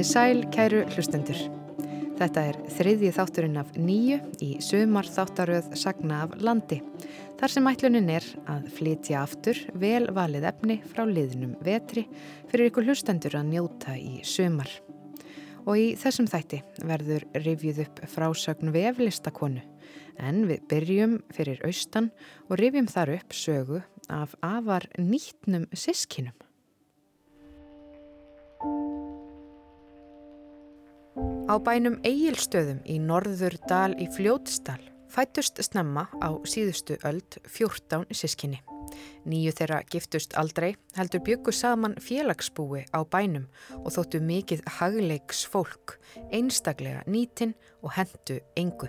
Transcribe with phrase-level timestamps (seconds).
[0.00, 1.40] Komiði sæl, kæru hlustendur.
[2.16, 6.78] Þetta er þriðji þátturinn af nýju í sumar þáttaröð Sagna af landi.
[7.36, 12.06] Þar sem ætlunin er að flytja aftur vel valið efni frá liðnum vetri
[12.48, 14.72] fyrir ykkur hlustendur að njóta í sumar.
[15.68, 19.60] Og í þessum þætti verður rifjuð upp frásögn veflistakonu
[20.16, 22.08] en við byrjum fyrir austan
[22.48, 26.32] og rifjum þar upp sögu af afar nýtnum sískinum.
[31.50, 34.78] Á bænum Egilstöðum í norður dal í Fljótsdal
[35.10, 38.60] fættust snemma á síðustu öld 14 sískinni.
[39.26, 43.48] Nýju þeirra giftust aldrei heldur byggu saman félagsbúi á bænum
[43.80, 45.98] og þóttu mikið hagleiks fólk,
[46.30, 48.86] einstaklega nýtin og hendu engu.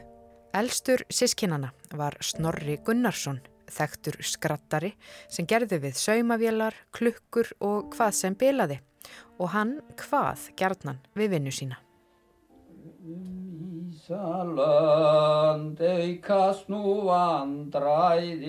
[0.54, 3.42] Elstur sískinana var Snorri Gunnarsson,
[3.74, 4.94] þektur skrattari
[5.26, 8.84] sem gerði við saumavélar, klukkur og hvað sem bilaði
[9.40, 11.88] og hann hvað gerðnan við vinnu sína.
[14.02, 18.44] Ísalönd aukast nú vandræðin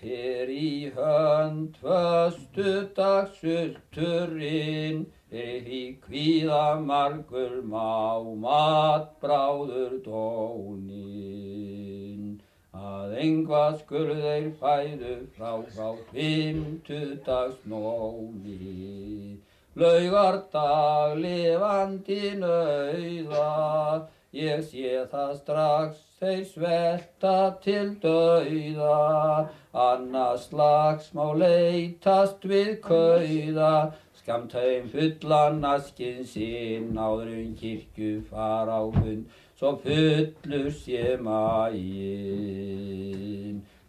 [0.00, 12.26] fyrir í hönd föstu dagsulturinn fyrir í kvíða margur má matbráður dónin
[12.74, 19.38] að engvað skur þeir fæðu frá frá fymtu dags nóni
[19.74, 24.04] Laugardag lifandi nauða,
[24.36, 29.48] ég sé það strax þeir svelta til dauða.
[29.72, 38.76] Annars slags má leytast við kauða, skamt haum fullan askinn sinn áður um kirkju fara
[38.76, 39.24] á hund,
[39.56, 42.44] svo fullur sé mægin.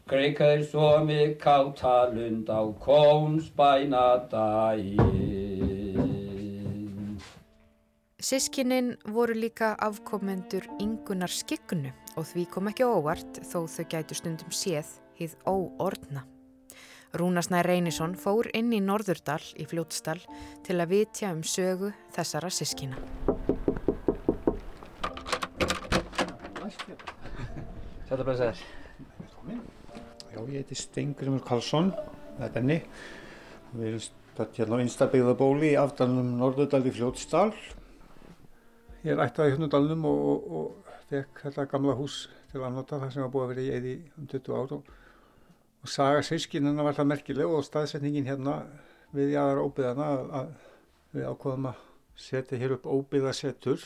[0.08, 5.43] Greikaður svo mig kátalund á kónsbænadægin.
[8.34, 14.50] Sískininn voru líka afkomendur yngunar skiknu og því kom ekki óvart þó þau gætu stundum
[14.50, 14.88] séð
[15.20, 16.24] hið óordna.
[17.14, 20.16] Rúnasnær Reynisson fór inn í Norðurdal í Fljótsdal
[20.66, 22.98] til að vitja um sögu þessara sískina.
[28.10, 28.66] Sætla bara sæðir.
[30.34, 31.94] Já, ég heiti Stengrimur Karlsson,
[32.40, 32.82] það er Benni.
[33.78, 37.52] Við erum stætt hérna á einstabegðabóli í afdalunum Norðurdal í Fljótsdal.
[39.04, 42.22] Ég er ættaði hérna dalnum og, og, og fekk þetta gamla hús
[42.54, 44.76] til að nota það sem var búið að vera í eði um 20 ár.
[44.78, 44.94] Og,
[45.84, 48.62] og saga sískinina var það merkileg og staðsetningin hérna
[49.14, 50.54] við jáðar óbyðana að, að
[51.18, 51.84] við ákvaðum að
[52.24, 53.86] setja hér upp óbyðasettur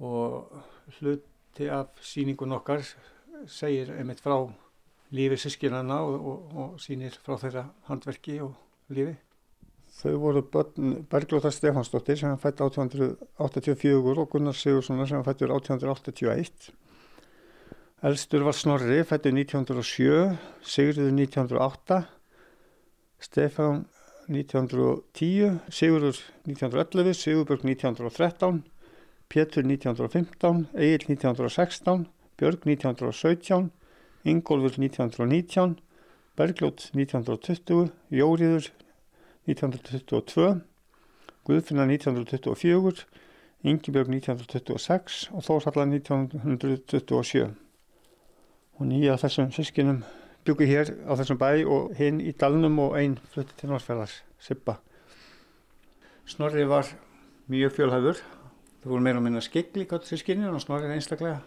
[0.00, 0.58] og
[0.98, 2.86] hluti af síningun okkar
[3.50, 4.38] segir einmitt frá
[5.12, 8.54] lífi og, og sínir frá þeirra handverki og
[8.88, 9.18] lífi.
[10.00, 10.40] Þau voru
[11.12, 16.70] Berglóta Stefansdóttir sem fætti 1884 og Gunnar Sigurssonar sem fætti 1881.
[18.08, 22.00] Elstur var Snorri, fætti 1907, Sigurður 1908,
[23.20, 23.84] Stefán
[24.32, 26.16] 1910, Sigurður
[26.48, 28.64] 1911, Sigurburg 1913,
[29.28, 32.06] Pétur 1915, Egil 1916,
[32.40, 33.68] Björg 1917,
[34.24, 35.76] Ingólfur 1919,
[36.40, 38.72] Bergljót 1920, Jóriður
[39.48, 40.60] 1922,
[41.48, 43.06] Guðfinna 1924,
[43.64, 47.50] Ingibjörg 1926 og Þórsallar 1927.
[48.80, 50.02] Og nýja þessum sískinum
[50.44, 54.78] byggur hér á þessum bæ og hinn í dalnum og einn flutti til Norrfjörðar, Sippa.
[56.28, 56.88] Snorri var
[57.50, 58.20] mjög fjölhæfur,
[58.80, 61.40] það voru meira og minna skegli gott sískinni og Snorri er einstaklega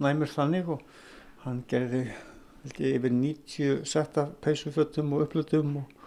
[0.00, 0.84] næmur þannig og
[1.44, 5.97] hann gerði ég, yfir 90 setta peysufötum og upplutum og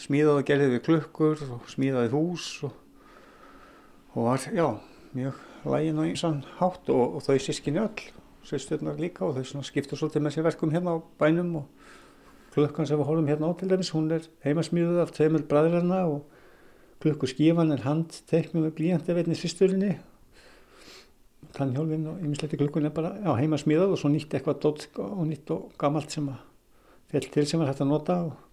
[0.00, 2.74] smíðaði og gerði við klukkur og smíðaði hús og,
[4.14, 4.66] og var, já,
[5.16, 5.40] mjög
[5.70, 8.04] lægin og einsann hátt og, og þau sískinni öll,
[8.48, 11.88] sérstjörnar líka og þau skipta svolítið með sér verkum hérna á bænum og
[12.54, 16.24] klukkan sem við horfum hérna á til dæmis, hún er heimasmíðuð af tveimur bræðirna og
[17.04, 19.94] klukkuskífan er handteknum með blíjandi veitni sýsturinni
[21.56, 25.24] tannhjólfin og ymmislegt í klukkunni bara já, heima smíðað og svo nýtt eitthvað dótt og
[25.28, 26.42] nýtt og gammalt sem að
[27.10, 28.49] fell til sem er hægt að nota og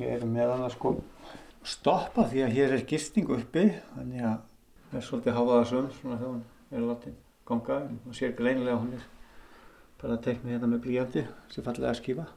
[0.00, 0.94] ég er með hann að sko.
[1.62, 4.38] Stoppa því að hér er gisting uppi þannig að
[4.90, 7.18] það er svolítið háfaða söm svona þegar hún er látið
[7.48, 7.80] ganga.
[8.08, 9.08] Og sér greinilega hún er
[10.02, 12.28] bara að tekna hérna með blíjandi sem fallega að skýfa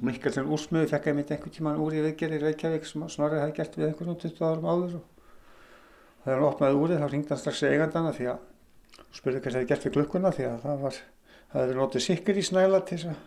[0.00, 3.56] Mikkelsen úrsmöðu fekk ég mitt einhvern tíman úr í viðgerð í Reykjavík sem Snorri hefði
[3.58, 4.94] gert við einhvern 20 árum áður.
[5.02, 8.46] Og þegar hann opnaði úrið þá ringdi hann strax eigandana því að
[9.12, 11.00] spurði hvað það hefði gert við klukkuna því að það var,
[11.52, 13.20] það hefði notið sikkur í snæla til að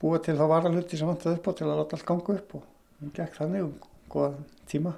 [0.00, 2.64] búa til þá varalhutti sem vantaði upp á til að láta allt ganga upp og
[3.00, 3.72] það gekk þannig um
[4.10, 4.94] goða tíma.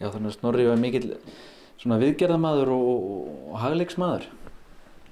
[0.00, 1.12] Já þannig að Snorri var mikill
[1.80, 3.06] svona viðgerðamaður og,
[3.52, 4.26] og hagleiksmaður.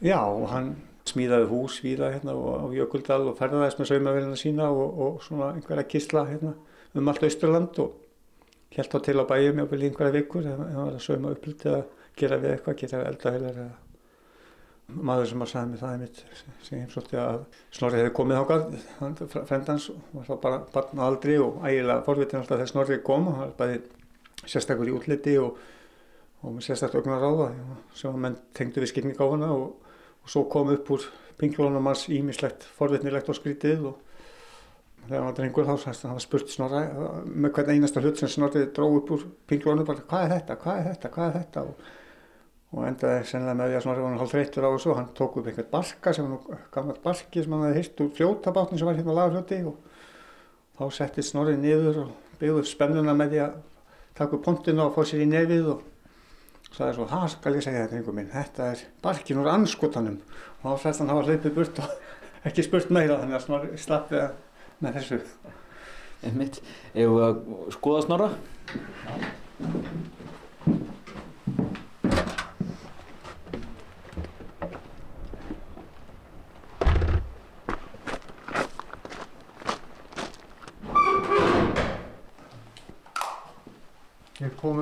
[0.05, 0.75] Já, og hann
[1.09, 5.53] smíðaði hús víða hérna og á Jökuldal og ferðaðist með saumavelina sína og, og svona
[5.53, 6.55] einhverja kisla hérna
[6.95, 8.01] um allt Austurland og
[8.75, 11.67] held þá til á bæjum jáfnvel í einhverja vikur ef hann var að sauma upplut
[11.69, 11.83] eða
[12.19, 13.84] gera við eitthvað, gera við eldaheilar eða
[14.89, 16.19] maður sem að sagði mig það einmitt
[16.67, 17.39] sem heimsótti að
[17.73, 18.65] Snorri hefði komið ákvað
[19.49, 23.47] frendans var þá bara barn aldri og ægilega forvitin alltaf þegar Snorri kom og það
[23.47, 23.79] var bæði
[24.45, 25.57] sérstakur í útliti og,
[26.45, 27.49] og sérstaklega ögnar ráða
[27.97, 31.09] sem að menn tengdu við skikning á hana og, og svo kom upp úr
[31.41, 33.99] pinglónum hans ímislegt forvitnilegt og skrítið og
[35.09, 36.85] þegar hann drengur þá hann var spurt Snorri
[37.25, 40.81] með hvern einasta hlut sem Snorri dró upp úr pinglónum bara hvað er þetta, hvað
[40.81, 41.69] er þetta, hvað er þetta?
[41.73, 41.93] Og
[42.75, 45.11] og endaði sennilega með því að Snorri var hann hálf þreyttur á þessu og hann
[45.15, 48.81] tók upp einhvern barka sem var nú gammalt barki sem hann hefði hýrt úr fljótabáttin
[48.81, 49.77] sem var hérna á lagarfljóti og
[50.79, 53.59] þá setti Snorri niður og byggði upp spennuna með því að
[54.19, 55.85] taka upp pontinu og fór sér í nefið og
[56.75, 60.19] sagði svo, það skal ég segja þetta einhver minn, þetta er barkin úr anskotanum
[60.63, 61.95] og þá sætt hann hafa hlaupið burt og
[62.51, 65.21] ekki spurt meira þannig að Snorri slappið með þessu.
[66.25, 66.61] Einmitt,
[66.97, 67.41] ef við að
[67.77, 68.31] skoða Snorra?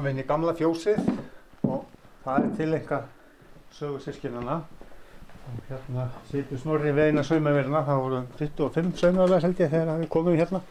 [0.03, 0.97] Hér komum við inn í gamla fjósið
[1.63, 1.83] og
[2.25, 3.03] það er til einhver
[3.71, 4.57] sögu sískinana.
[5.47, 10.11] Og hérna situr Snorri við eina saumaverna, það voru 25 saumaverðar held ég þegar við
[10.11, 10.63] komum hérna,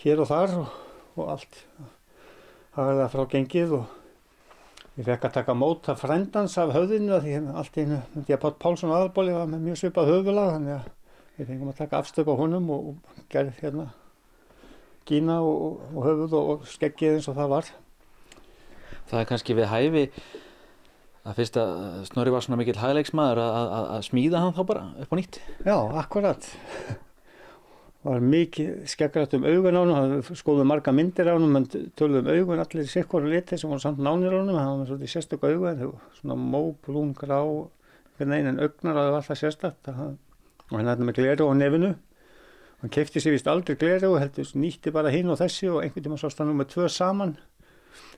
[0.00, 0.80] hér og þar og,
[1.18, 1.60] og allt.
[2.72, 7.60] Það verða frá gengið og ég fekk að taka móta frendans af höfðinu því hérna
[7.60, 10.92] allt einu ég að Pátt Pálsson aðbóli var með mjög svipað höfulag þannig að
[11.36, 13.90] við fengum að taka afstöp á honum og, og gerði hérna
[15.04, 17.74] gína og, og höfuð og skeggið eins og það var.
[19.10, 20.04] Það er kannski við hæfi
[21.24, 21.72] að fyrst að
[22.10, 25.40] Snorri var svona mikill hagleiksmaður að, að, að smíða hann þá bara upp á nýtt.
[25.64, 26.48] Já, akkurat.
[28.04, 32.34] var mikið skeggrætt um augun á hann, skoðum marga myndir á hann, menn töluðum um
[32.34, 35.94] augun allir sikkur liti sem voru samt nánir á hann, það var svona sérstök augun,
[36.18, 37.40] svona mó, blún, grá,
[38.20, 41.94] einin augnar að það var alltaf sérstakt og hann hætti með gleru á nefinu.
[42.82, 46.04] Hann kefti sér vist aldrei gleru og heldur nýtti bara hinn og þessi og einhvern
[46.04, 47.36] tíma svo stannum með tvö saman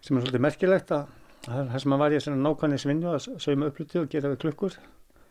[0.01, 1.15] sem er svolítið merkilegt að
[1.47, 4.79] það sem að var ég svona nákvæmlega svinnu að sauma uppluti og gera við klukkur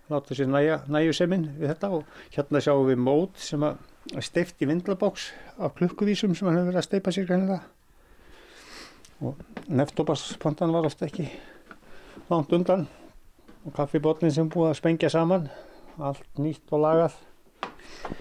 [0.10, 2.04] láta sér næja, næjuseminn við þetta og
[2.36, 6.82] hérna sjáum við mót sem að steift í vindlabóks af klukkuvísum sem hann hefur verið
[6.82, 7.64] að steipa sér greinilega.
[9.26, 11.26] Og neftóparspontan var ofta ekki
[12.30, 12.86] langt undan
[13.66, 15.50] og kaffibotnin sem búið að spengja saman
[15.98, 17.18] allt nýtt og lagað.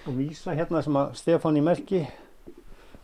[0.07, 2.05] Og vísa hérna sem að Stefán í Merki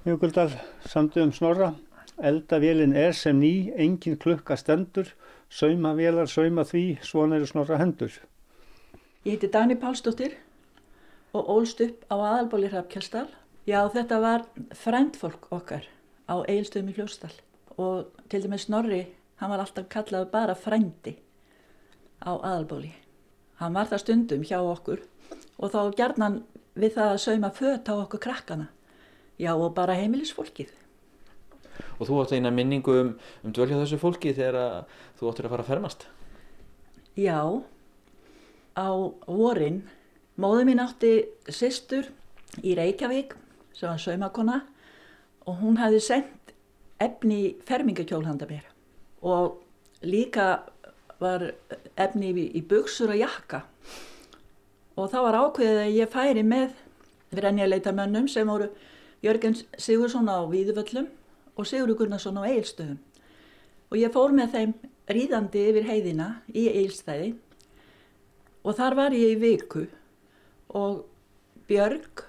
[0.06, 0.50] Mjöguldal
[0.90, 1.76] samtum Snorra
[2.22, 5.08] Eldavélin er sem ný, engin klukka stendur,
[5.50, 8.14] sauma vélar, sauma því, svona eru snorra hendur.
[9.26, 10.36] Ég heiti Dani Pálsdóttir
[11.34, 13.26] og ólst upp á aðalbóli Hrafkjálsdal.
[13.66, 14.46] Já, þetta var
[14.78, 15.88] frændfólk okkar
[16.30, 17.34] á Eilstöðum í Fljósdal
[17.82, 19.04] og til dæmis Snorri,
[19.42, 21.16] hann var alltaf kallað bara frændi
[22.22, 22.92] á aðalbóli.
[23.58, 25.02] Hann var það stundum hjá okkur
[25.58, 26.38] og þá gerðan
[26.78, 28.70] við það að sauma fött á okkur krakkana.
[29.42, 30.70] Já, og bara heimilisfólkið
[31.98, 33.14] og þú átt eina minningu um,
[33.46, 34.88] um dvölja þessu fólki þegar
[35.20, 36.08] þú áttir að fara að fermast?
[37.20, 37.42] Já.
[38.78, 38.90] Á
[39.28, 39.82] vorin
[40.40, 41.14] móðu mín átti
[41.52, 42.08] sýstur
[42.64, 43.36] í Reykjavík
[43.76, 44.62] sem var saumakona
[45.48, 46.54] og hún hafði sendt
[47.02, 48.64] efni fermingakjól handa mér.
[49.22, 49.60] Og
[50.06, 50.64] líka
[51.22, 51.52] var
[52.00, 53.64] efni í, í buksur og jakka.
[54.98, 56.78] Og þá var ákveðið að ég færi með
[57.32, 57.94] rennileita
[58.28, 58.70] sem voru
[59.22, 61.08] Jörgen Sigursson á Víðuvöllum
[61.56, 63.00] og Sigurður Gunnarsson á Eilstöðum
[63.92, 64.74] og ég fór með þeim
[65.12, 67.34] ríðandi yfir heiðina í Eilstæði
[68.64, 69.86] og þar var ég í viku.
[70.78, 71.04] Og
[71.68, 72.24] Björg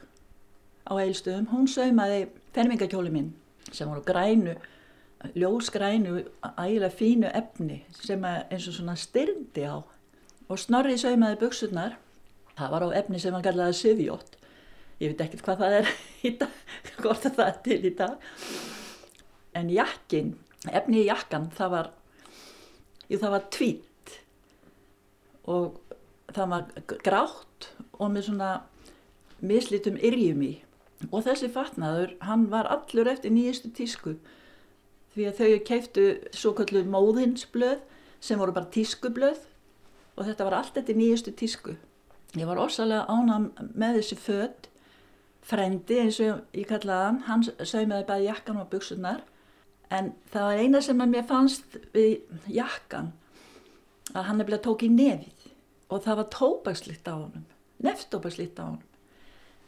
[0.89, 3.33] á Eilstöðum, hún saumaði fermingakjóli minn
[3.73, 4.57] sem voru grænu,
[5.39, 6.25] ljósgrænu,
[6.59, 9.79] ægilega fínu efni sem eins og svona styrndi á.
[10.51, 11.97] Og Snorri saumaði buksurnar,
[12.59, 14.37] það var á efni sem hann kallaði Sivjótt,
[15.01, 16.61] ég veit ekkert hvað það er í dag,
[17.01, 18.72] hvort það er til í dag
[19.59, 20.35] en jakkin,
[20.71, 21.89] efni í jakkan það var,
[23.09, 24.17] jú, það var tvít.
[25.51, 25.79] Og
[26.33, 26.69] það var
[27.03, 28.51] grátt og með svona
[29.43, 30.53] mislitum yrjum í.
[31.11, 34.17] Og þessi fatnaður hann var allur eftir nýjustu tísku.
[35.13, 37.83] Því að þau keiftu svo kallu móðinsblöð
[38.23, 39.41] sem voru bara tískublöð.
[40.17, 41.75] Og þetta var allt eftir nýjustu tísku.
[42.39, 44.71] Ég var orsalega ánam með þessi född
[45.47, 49.23] frendi eins og ég kallaði hann hann saumiði bæði jakkan og buksunar
[49.93, 53.11] En það var eina sem að mér fannst við jakkan
[54.13, 55.51] að hann nefnilega tók í nefið
[55.93, 57.45] og það var tópakslitt á honum,
[57.85, 58.89] neftópakslitt á honum.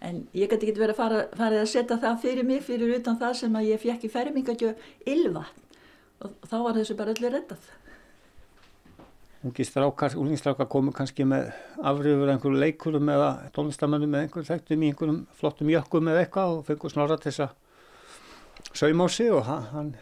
[0.04, 3.18] En ég gæti ekki verið að fara, farið að setja það fyrir mig fyrir utan
[3.20, 5.62] það sem að ég fekk í fermingagjöf ylvatn
[6.24, 7.68] og þá var þessu bara öllu reddað.
[9.44, 11.50] Ungi strákar, ungingsstrákar komu kannski með
[11.84, 16.64] afrifur einhverju leikurum eða tónlistamönnum með einhverjum þekktum í einhverjum flottum jökkum eða eitthvað og
[16.68, 19.92] fengur snorra til þess að sauma á sig og hann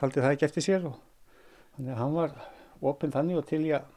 [0.00, 0.98] taldi það ekki eftir sér og
[1.76, 2.34] þannig að hann var
[2.90, 3.88] opinn þannig og til í að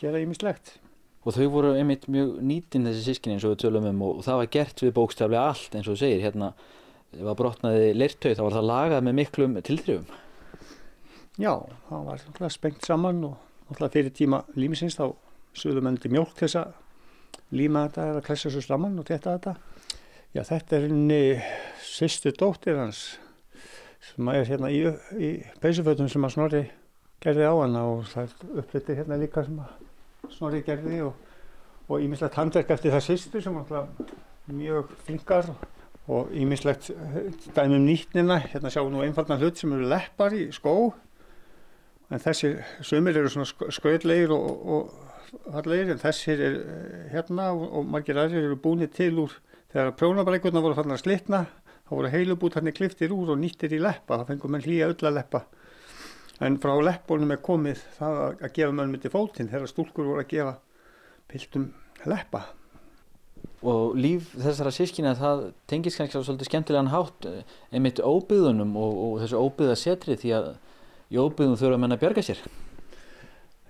[0.00, 0.76] gera ímislegt.
[1.20, 4.40] Og þau voru einmitt mjög nýtin þessi sískinni eins og við tölum um og það
[4.40, 6.52] var gert við bókstaflega allt eins og þú segir hérna
[7.10, 10.12] það brotnaði leirtau þá var það lagað með miklum tilþrifum.
[11.40, 11.52] Já,
[11.88, 13.34] það var náttúrulega spengt saman og
[13.68, 15.10] náttúrulega fyrir tíma límisins þá
[15.56, 16.76] suðum endi mjölk þess að
[17.56, 19.56] líma þetta eða klessa svo saman og þetta þetta.
[20.30, 21.22] Já, þetta er henni
[21.82, 23.04] sýstu dóttir hans
[24.00, 24.84] sem er hérna í,
[25.16, 25.30] í
[25.62, 26.62] peysufötum sem að Snorri
[27.20, 32.38] gerði á hana og það er uppbyttið hérna líka sem að Snorri gerði og ímislegt
[32.38, 33.92] handverk eftir það sýstu sem er
[34.50, 35.52] mjög flinkar
[36.10, 36.90] og ímislegt
[37.54, 40.74] dæmum nýtnina, hérna sjáum við nú einfaldan hlut sem eru leppar í skó
[42.10, 44.90] en þessir sömur eru svona skröðlegir og,
[45.54, 49.36] harlegir en þessir er eh, hérna og, og margir aðrir eru búinir til úr
[49.70, 51.44] þegar prjónabrækurna voru fannar slitna
[51.90, 54.20] þá voru heilubútarnir kliftir úr og nýttir í leppa.
[54.20, 55.40] Það fengum menn hlýja öll að leppa.
[56.46, 59.48] En frá leppunum er komið það að gefa mönnum til fótinn.
[59.50, 60.52] Þegar stúlkur voru að gefa
[61.32, 61.64] piltum
[62.06, 62.44] leppa.
[63.66, 67.42] Og líf þessara sískina það tengis kannski á svolítið skemmtilegan hátt eh,
[67.74, 70.50] einmitt óbyðunum og, og þessu óbyða setri því að
[71.10, 72.44] í óbyggðum þurfa menn að bjarga sér.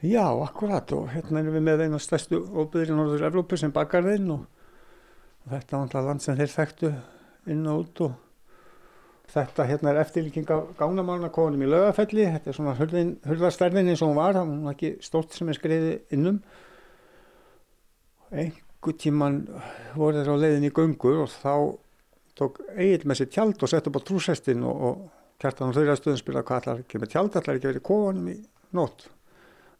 [0.05, 0.93] Já, akkurat.
[0.93, 4.45] Og hérna erum við með einu stærstu óbyggður í Norður Evrópu sem bakarðinn og,
[5.47, 6.93] og þetta er alltaf land sem þeir þekktu
[7.49, 8.19] inn og út og
[9.31, 14.11] þetta hérna er eftirlíking af gánamálna konum í lögafelli, þetta er svona hurðarstærðin eins og
[14.11, 16.41] hún var, hún var ekki stórt sem er skriði innum.
[18.31, 19.45] Engu tíman
[19.95, 21.55] voru þeir á leiðin í gungur og þá
[22.39, 25.01] tók Egil með sér tjald og sett upp á trúsestin og, og
[25.41, 28.35] Kjartan og þauðrastuðum spila hvað allar ekki með tjald, allar ekki verið kofanum í
[28.77, 29.07] nótt.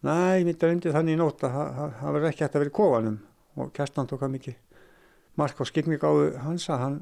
[0.01, 1.59] Næ, mér dröndi þannig í nótt að
[1.99, 3.19] það verði ekki hægt að verið kofanum
[3.61, 4.87] og Kjartan tók að mikið
[5.41, 6.97] mark á skikningáðu hans að hann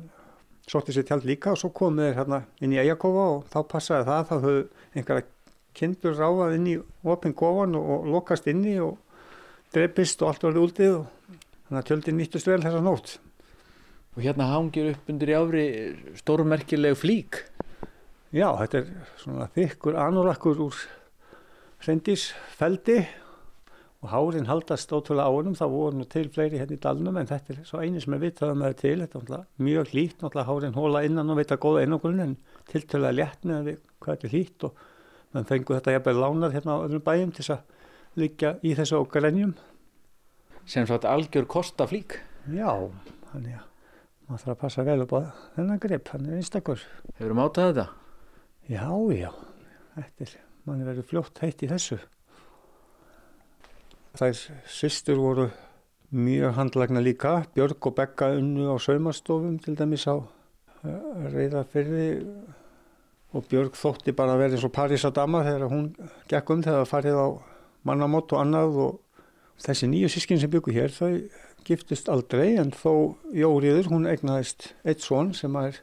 [0.69, 4.09] sótti sér tjald líka og svo komið þeir hérna inn í eigakofa og þá passaði
[4.09, 5.27] það, þá höfðu einhverja
[5.79, 6.75] kindur ráðað inn í
[7.09, 8.99] opinn kofan og, og lokast inni og
[9.75, 11.07] drefist og allt varði úldið og
[11.69, 13.15] þannig að tjöldin nýttust vel þessa nótt.
[14.17, 15.65] Og hérna hangir upp undir í áfri
[16.19, 17.43] stórmerkileg flík.
[18.35, 18.89] Já, þetta er
[19.21, 20.81] svona þykkur anorakkur úr
[21.85, 22.99] hrendisfeldi
[23.99, 27.55] og hárin haldast ótrúlega ánum, það voru nú til fleiri hérna í dalnum en þetta
[27.55, 30.49] er svo eini sem er vitaðum að það er til, þetta er mjög hlýtt, náttúrulega
[30.53, 32.37] hárin hóla innan og veita góða einogrun en
[32.71, 34.85] tiltölulega létt með hvað þetta er hlýtt og
[35.35, 37.65] mann fengur þetta jafnveg lánar hérna á öðrum bæjum til að
[38.19, 39.57] liggja í þessu ógrenjum.
[40.69, 42.21] Sem svo að algjör kosta flík?
[42.53, 42.71] Já,
[43.33, 43.65] þannig að
[44.29, 45.21] maður þarf að passa vel upp á
[45.57, 46.85] þennan grip, hann er einstakur.
[47.17, 47.87] Hefur þú mátað þetta?
[48.69, 48.87] Já,
[49.17, 49.31] já,
[49.97, 50.37] þetta er,
[50.69, 51.99] mann er verið fljótt heitt í þessu.
[54.19, 55.45] Þær sýstur voru
[56.11, 60.19] mjög handlagna líka, Björg og Begga unnu á saumastofum til dæmis á
[60.83, 62.07] eh, reyðafyrði
[63.39, 65.85] og Björg þótti bara að vera eins og París á dama þegar hún
[66.33, 67.27] gekk um þegar það farið á
[67.87, 68.81] mannamót og annað.
[68.89, 71.13] Og þessi nýju sískin sem byggur hér þau
[71.69, 75.79] giftist aldrei en þó Jóriður hún egnaðist eitt svon sem er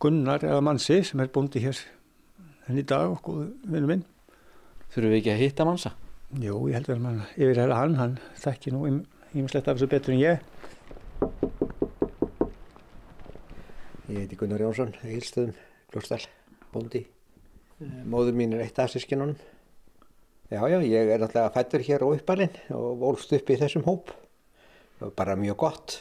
[0.00, 1.84] Gunnar eða Mansi sem er búndi hér
[2.70, 4.08] en í dag okkur vinnum minn.
[4.94, 5.96] Þurfum við ekki að hitta mannsa?
[6.34, 8.80] Jú, ég held að mann yfir hér hann hann þekki nú
[9.30, 10.40] ímislegt af þessu betur en ég
[14.06, 15.54] Ég heiti Gunnar Jónsson, Egilstöðum,
[15.90, 16.20] Glóstal,
[16.74, 17.04] bóndi.
[18.06, 19.34] Móður mín er eitt af sískinunum.
[20.50, 24.10] Já, já, ég er náttúrulega fættur hér á uppalinn og volst upp í þessum hóp.
[24.98, 25.96] Það var bara mjög gott.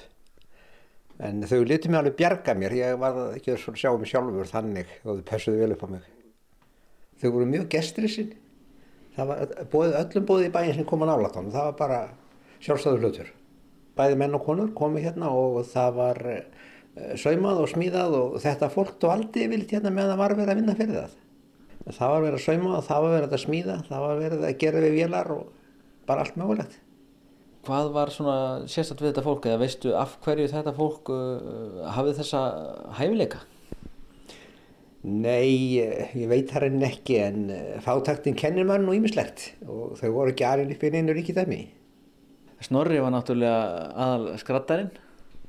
[1.18, 4.94] En þau liti mig alveg bjarga mér, ég var ekki að sjá mig sjálfur þannig
[5.04, 6.10] og þau pessuði vel upp á mig.
[7.22, 8.36] Þau voru mjög gestrisinn.
[9.16, 12.00] Það var bóðið, öllum bóðið í bæin sem kom að nála tónum, það var bara
[12.66, 13.34] sjálfstæður hlutur.
[13.96, 16.24] Bæði menn og konur komið hérna og það var
[16.96, 20.52] Eh, saumað og smíðað og þetta fólk og aldrei vilt hérna meðan það var verið
[20.54, 21.16] að vinna fyrir það.
[21.86, 24.56] Það var verið að saumað og það var verið að smíða, það var verið að
[24.62, 25.42] gera við vélar og
[26.08, 26.78] bara allt mögulegt.
[27.66, 28.38] Hvað var svona
[28.72, 32.42] sérstaklega við þetta fólk eða veistu af hverju þetta fólk uh, hafið þessa
[33.02, 33.44] hæfileika?
[35.06, 37.42] Nei, ég veit það reynir ekki en
[37.86, 41.60] fátaktin kennir mann og ímislegt og þau voru ekki aðeins upp í einu ríkidæmi.
[42.66, 44.94] Snorri var náttúrulega aðal skrattarinn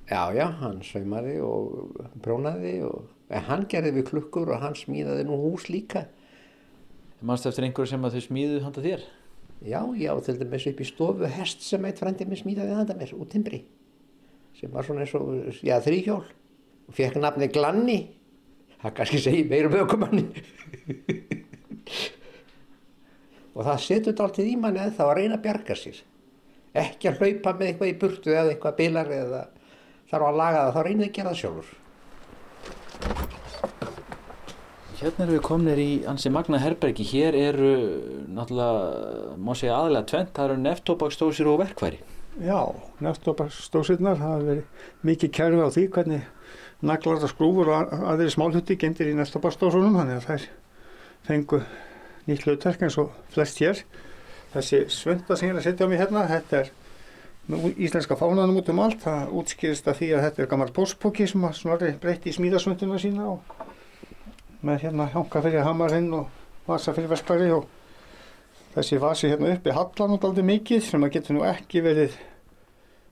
[0.06, 5.38] Já, já, hann saumaði og brónaði og hann gerði við klukkur og hann smíðaði nú
[5.40, 6.04] hús líka.
[7.26, 9.02] Mannst eftir einhverju sem að þau smíðu handa þér?
[9.66, 12.94] Já, ég á til dæmis upp í stofu hest sem eitt frændi mér smíðaði handa
[12.98, 13.64] mér út timbri
[14.56, 15.32] sem var svona eins og,
[15.64, 17.96] já, þrýhjól og fekk nafni Glanni
[18.86, 20.24] það kannski segi meira um aukumanni
[23.56, 26.02] og það setur þetta alltaf í manni það var að reyna að bjarga sér
[26.76, 29.42] ekki að hlaupa með eitthvað í burtu eða eitthvað bilar eða
[30.10, 31.74] þarf að laga það, þá reynið að gera það sjálfur
[34.96, 37.04] Hérna erum við komnir í ansi magna herbergi.
[37.04, 37.72] Hér eru
[38.32, 41.98] náttúrulega, má segja aðlega tvent, það eru neftóbakstósir og verkværi.
[42.40, 42.72] Já,
[43.04, 46.24] neftóbakstósirnar hafa verið mikið kerfi á því hvernig
[46.84, 50.48] naglar og skrúfur og aðri smálhutti gendir í neftóbakstósunum, þannig að þær
[51.26, 51.60] fengu
[52.26, 53.80] nýtt hlutverk eins og flest hér.
[54.52, 56.72] Þessi svönda sem ég er að setja á mig hérna, þetta er
[57.76, 59.00] íslenska fánanum út um allt.
[59.04, 63.30] Það útskýrist að því að þetta er gammal póspóki sem að breytti í smíðasvönduna sína
[63.34, 63.56] og
[64.66, 66.30] með hérna hanga fyrir hamarinn og
[66.66, 67.66] vasa fyrir vespari og
[68.74, 72.16] þessi vasi hérna uppi hallan út aldrei mikið sem að getur nú ekki verið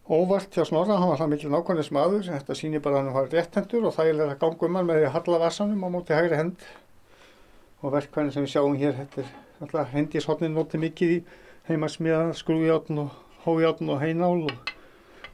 [0.04, 3.30] óvart hjá Snorra, hann var það mikil nákvæmlega smaður, þetta sýnir bara að hann var
[3.32, 6.66] réttendur og þægilega gangum hann með því að halla vasanum á móti hægri hend
[7.80, 9.30] og verkvæðin sem við sjáum hér, þetta er
[9.64, 11.18] alltaf hendishotnin notið mikið í
[11.70, 14.74] heimasmiða, skrújátn og hójátn og heinál og,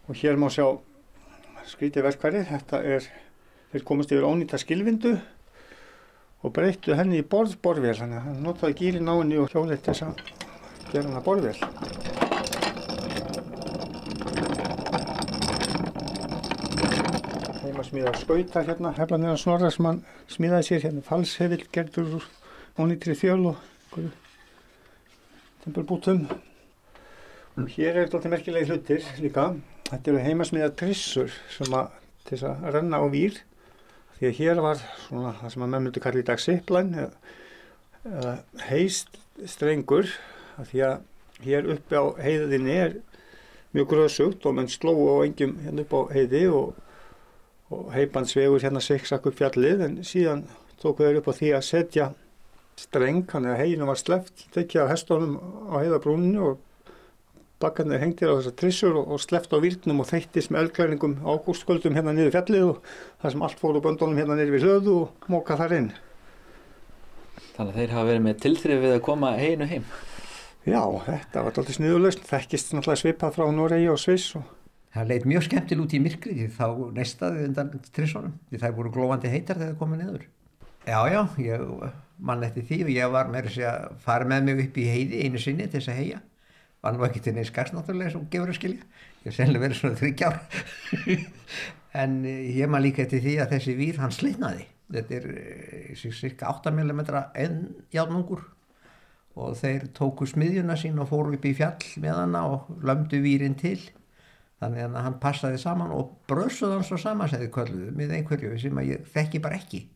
[0.06, 0.68] og hér má sjá
[1.70, 3.10] skrítið verkværi, þetta er,
[3.74, 5.16] þeir komast yfir ónýta skilvindu
[6.40, 10.14] og breyttu henni í að hann notaði gírin á henni og hjólið til þess að
[10.92, 11.58] gera henni að borðvél.
[17.60, 22.28] Heima smíða skauta hérna, heflanir að snorra sem hann smíðaði sér hérna falshefill gerður úr
[22.78, 24.00] ónýttri þjöl og
[25.64, 26.24] tempelbútum.
[27.74, 29.50] Hér er þetta merkilegi hlutir líka.
[29.90, 31.90] Þetta eru heimasmiða trissur sem að
[32.24, 33.40] til þess að renna á výr
[34.18, 38.34] því að hér var svona það sem að menn myndi kalla í dag sipplæn eða
[38.68, 40.10] heist strengur
[40.60, 42.94] því að hér uppi á heiðinni er
[43.74, 46.76] mjög gröðsugt og menn slóu á engjum hérna upp á heiði og,
[47.70, 50.44] og heipansvegur hérna siksak upp fjallið en síðan
[50.82, 52.08] tóku þeir upp á því að setja
[52.80, 56.58] streng, hann er að heginum var sleft tekja á hestónum á heiðabrúninu og
[57.60, 61.96] bakkarnir hengtir á þessar trissur og, og sleft á výrnum og þeittist með eldklæringum ágústkvöldum
[61.98, 62.78] hérna niður fjallið og
[63.20, 65.90] það sem allt fór úr böndunum hérna niður við hlöðu og móka þar inn.
[67.56, 69.84] Þannig að þeir hafa verið með tilþrif við að koma heinu heim.
[70.64, 74.34] Já, þetta var alltaf sniðulegst, þekkist náttúrulega svipað frá Noregi og Sviss.
[74.40, 74.59] Og...
[74.90, 78.94] Það leitt mjög skemmtil út í myrkri því þá nestaði undan trissunum því það voru
[78.94, 80.24] glóðandi heitar þegar það komið niður.
[80.88, 81.62] Já, já, ég
[82.18, 85.22] mann eftir því og ég var með þess að fara með mig upp í heiði
[85.24, 86.20] einu sinni til þess að heia
[86.80, 88.86] var nú ekki til neins skars náttúrulega sem gefur að skilja.
[89.20, 90.38] Ég hef sennilega verið svona þryggjár
[92.02, 94.66] en ég maður líka eftir því að þessi vír hann slitnaði.
[94.90, 95.28] Þetta er
[96.00, 97.02] cirka 8 mm
[97.38, 97.60] enn
[97.94, 98.42] játnungur
[99.38, 103.54] og þeir tóku smiðjuna sín og fóru upp í fjall með hana og lömdu vírin
[103.60, 103.78] til
[104.60, 109.08] þannig að hann passaði saman og brössuð hann svo samansæði kölluðu með einhverju sem ég
[109.14, 109.86] þekki bara ekki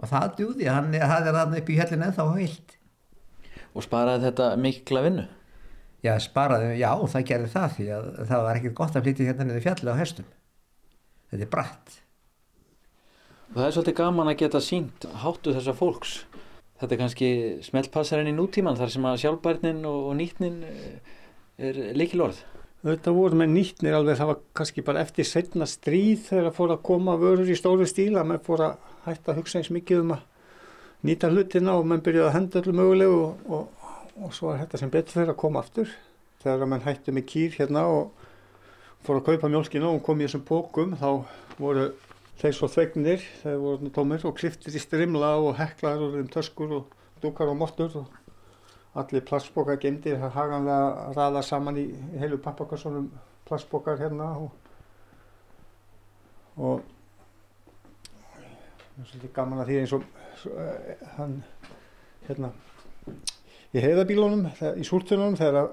[0.00, 2.76] og það djúði, hann hafði hann upp í fjallin ennþá heilt
[3.74, 5.24] Og sparaði þetta mikla vinnu?
[6.00, 9.46] Já, sparaði, já, það gerði það því að það var ekkert gott að flytja hérna
[9.46, 10.30] niður fjalli á hestum.
[11.30, 11.98] Þetta er bratt.
[13.50, 16.14] Og það er svolítið gaman að geta sínt háttu þessa fólks.
[16.80, 17.30] Þetta er kannski
[17.66, 20.62] smeltpassarinn í nútíman þar sem að sjálfbærnin og, nýtnin
[21.60, 22.40] er leikilorð.
[22.80, 26.70] Þetta voru með nýtnir alveg, það var kannski bara eftir setna stríð þegar það fór
[26.72, 30.14] að koma vörur í stóru stíla, menn fór að hætta að hugsa eins mikið um
[30.16, 30.22] að
[31.04, 33.90] nýta hlutina og menn byrjuði að henda öllu mögulegu og, og,
[34.24, 35.92] og svo er þetta sem betur fyrir að koma aftur.
[36.40, 38.28] Þegar menn hætti með kýr hérna og
[39.04, 41.10] fór að kaupa mjölkina og kom í þessum bókum þá
[41.60, 41.90] voru
[42.40, 46.74] þeir svo þvegnir, þeir voru tómir og kliftir í strimla og heklaður og um töskur
[46.78, 48.19] og dúkar og mottur og
[48.94, 51.86] allir plastbókar gemdir haganlega raða saman í
[52.18, 53.10] heilu pappakassonum
[53.46, 54.50] plastbókar hérna og
[56.56, 56.82] og
[58.34, 60.02] það er svolítið gaman að því eins og
[60.50, 61.36] uh, hann
[62.26, 62.50] hérna
[63.70, 65.70] í heiðabílunum, í súrtunum þegar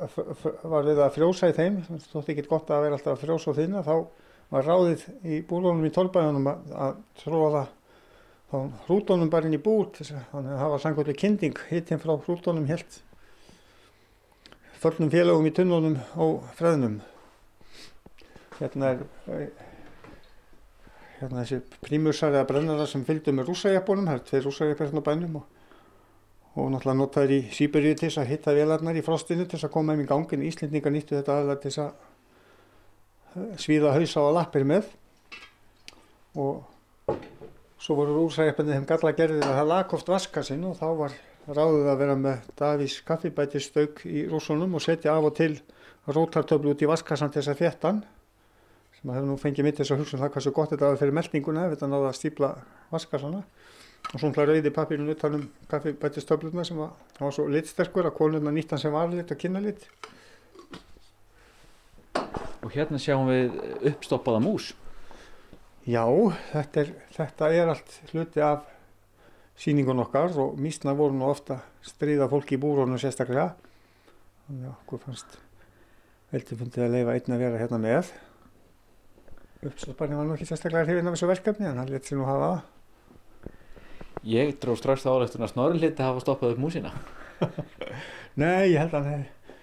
[0.69, 3.57] var við að frjósa í þeim stótt ekki gott að vera alltaf að frjósa á
[3.57, 3.95] þinna þá
[4.53, 7.65] var ráðið í búlunum í tólbæðunum að, að tróða
[8.47, 12.69] þá hrútonum bara inn í búr þannig að það var sangvöldu kynding hittinn frá hrútonum
[12.69, 13.01] helt
[14.81, 16.99] förnum félagum í tunnunum og freðnum.
[18.57, 19.49] Hérna er
[21.17, 25.07] hérna þessi prímursar eða brennarar sem fylgdu með rúsajappunum það er tvei rúsajapir hérna á
[25.07, 25.45] bænum og,
[26.53, 29.73] og náttúrulega notaður í Sýberíu til þess að hitta velarnar í frostinu til þess að
[29.73, 34.65] koma um í gangin Íslendingar nýttu þetta aðlega til þess að svíða hausa og lappir
[34.67, 34.91] með.
[36.37, 37.15] Og
[37.81, 41.17] svo voru rúsajappunni þeim galla gerðir að það lag oft vaska sinn og þá var
[41.47, 45.53] ráðið að vera með Davís kaffibætistauk í rúsunum og setja af og til
[46.07, 48.03] rótartöflu út í vaskassan til þess að þéttan
[48.97, 50.91] sem að hefur nú fengið mitt þess að hugsa um það hvað svo gott þetta
[50.91, 52.51] var fyrir meldinguna ef þetta náða að stípla
[52.91, 53.41] vaskassana
[54.07, 58.93] og svona rauði pappirinn utanum kaffibætistöfluna sem var, var svo litsterkur að konuna nýttan sem
[58.93, 59.87] var lit og kynna lit
[62.65, 63.53] Og hérna sjáum við
[63.93, 64.71] uppstoppaða mús.
[65.87, 66.03] Já,
[66.51, 68.65] þetta er, þetta er allt hluti af
[69.57, 73.55] síningun okkar og mísna voru nú ofta stríða fólki í búrónu sérstaklega.
[74.47, 75.37] Þannig að okkur fannst
[76.31, 78.11] veldi fundið að leifa einn að vera hérna með.
[79.67, 82.51] Uppstopparni var nú ekki sérstaklega hrifin af þessu verkefni en hann let sér nú hafa.
[84.27, 86.93] Ég dró strax þá álegtun að snorri hliti hafa stoppað upp músina.
[88.41, 89.55] Nei, ég held að hann hefði,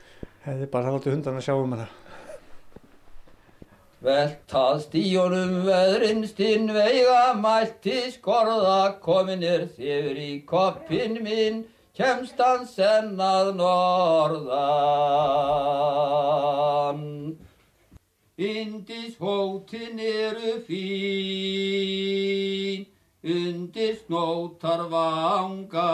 [0.46, 1.86] hefði bara látið hundan að sjá um hana.
[4.04, 9.00] Veltað stíunum veðrinstinn veiga mælti skorða.
[9.00, 11.64] Kominir þyfir í koppin minn
[11.96, 14.64] kemst hann senn að norðan.
[18.36, 20.82] Indis hótin eru fín,
[23.22, 25.92] undir snótar vanga,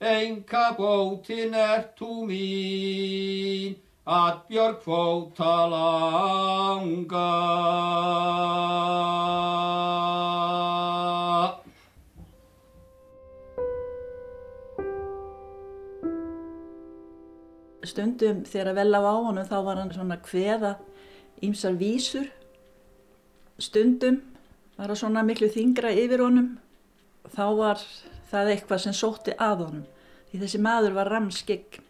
[0.00, 7.28] enga bótin ert þú mín, að björg fóta langa.
[17.82, 20.76] Stundum þegar vel á á honum þá var hann svona kveða
[21.42, 22.26] ímsar vísur.
[23.58, 24.22] Stundum
[24.76, 26.58] var það svona miklu þingra yfir honum.
[27.30, 27.78] Þá var
[28.32, 29.86] það eitthvað sem sótti að honum.
[30.30, 31.82] Því þessi maður var ramskegn.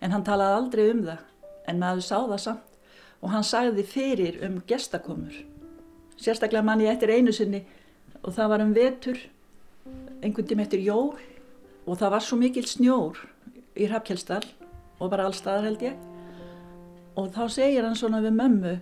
[0.00, 1.35] En hann talaði aldrei um það.
[1.66, 2.74] En maður sá það samt.
[3.24, 5.34] Og hann sagði fyrir um gestakomur.
[6.20, 7.64] Sérstaklega mann ég eftir einu sinni.
[8.22, 9.18] Og það var um vetur.
[10.22, 11.16] Einhvern tím eftir jól.
[11.86, 13.18] Og það var svo mikil snjór
[13.76, 14.46] í Hrafkjælstall
[14.98, 15.96] og bara allstaðar held ég.
[17.16, 18.74] Og þá segir hann svona við mömmu,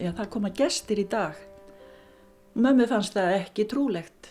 [0.00, 1.36] já það koma gestir í dag.
[2.56, 4.30] Mömmu fannst það ekki trúlegt,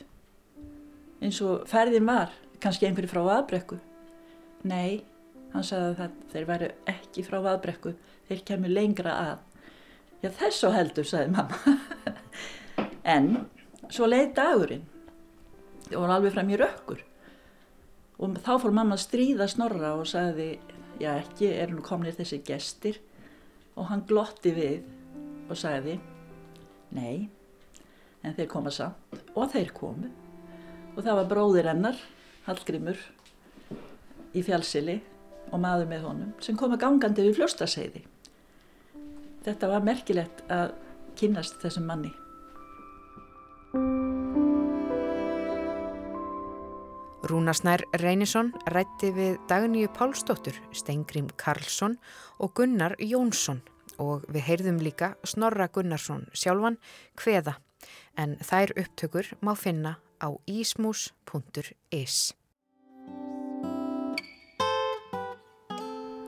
[1.22, 2.32] eins og ferðin var,
[2.62, 3.78] kannski einhverju frá aðbrekku.
[4.66, 5.04] Nei,
[5.56, 7.94] hann sagði að þeir væru ekki frá aðbrekku,
[8.28, 9.44] þeir kemur lengra að.
[10.24, 11.76] Já þess og heldur, sagði mamma.
[13.16, 13.30] en
[13.94, 14.86] svo leið dagurinn
[15.92, 17.04] og var alveg fram í rökkur.
[18.20, 20.56] Og þá fór mamma að stríða snorra og sagði,
[21.00, 23.00] já ekki, eru nú komnir þessi gestir.
[23.76, 24.86] Og hann glotti við
[25.52, 25.98] og sagði,
[26.96, 27.28] nei,
[28.24, 29.20] en þeir koma samt.
[29.36, 30.12] Og þeir komu.
[30.96, 32.00] Og það var bróðir hennar,
[32.46, 33.00] Hallgrimur,
[34.36, 35.02] í fjálsili
[35.52, 38.04] og maður með honum, sem komu gangandi við fljóstaseiði.
[39.46, 40.74] Þetta var merkilegt að
[41.20, 42.14] kynnast þessum manni.
[47.26, 51.98] Rúnasnær Reynisson rætti við Dagníu Pálsdóttur, Stengrim Karlsson
[52.38, 53.64] og Gunnar Jónsson
[53.98, 56.78] og við heyrðum líka Snorra Gunnarsson sjálfan
[57.18, 57.58] hveða
[58.22, 62.34] en þær upptökur má finna á ismus.is.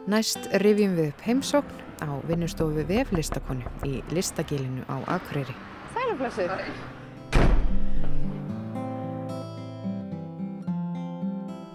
[0.08, 5.52] Næst rifjum við upp heimsókn á vinnustofu veflistakonu í listagilinu á Akureyri.
[5.92, 6.52] Sæluflössuð.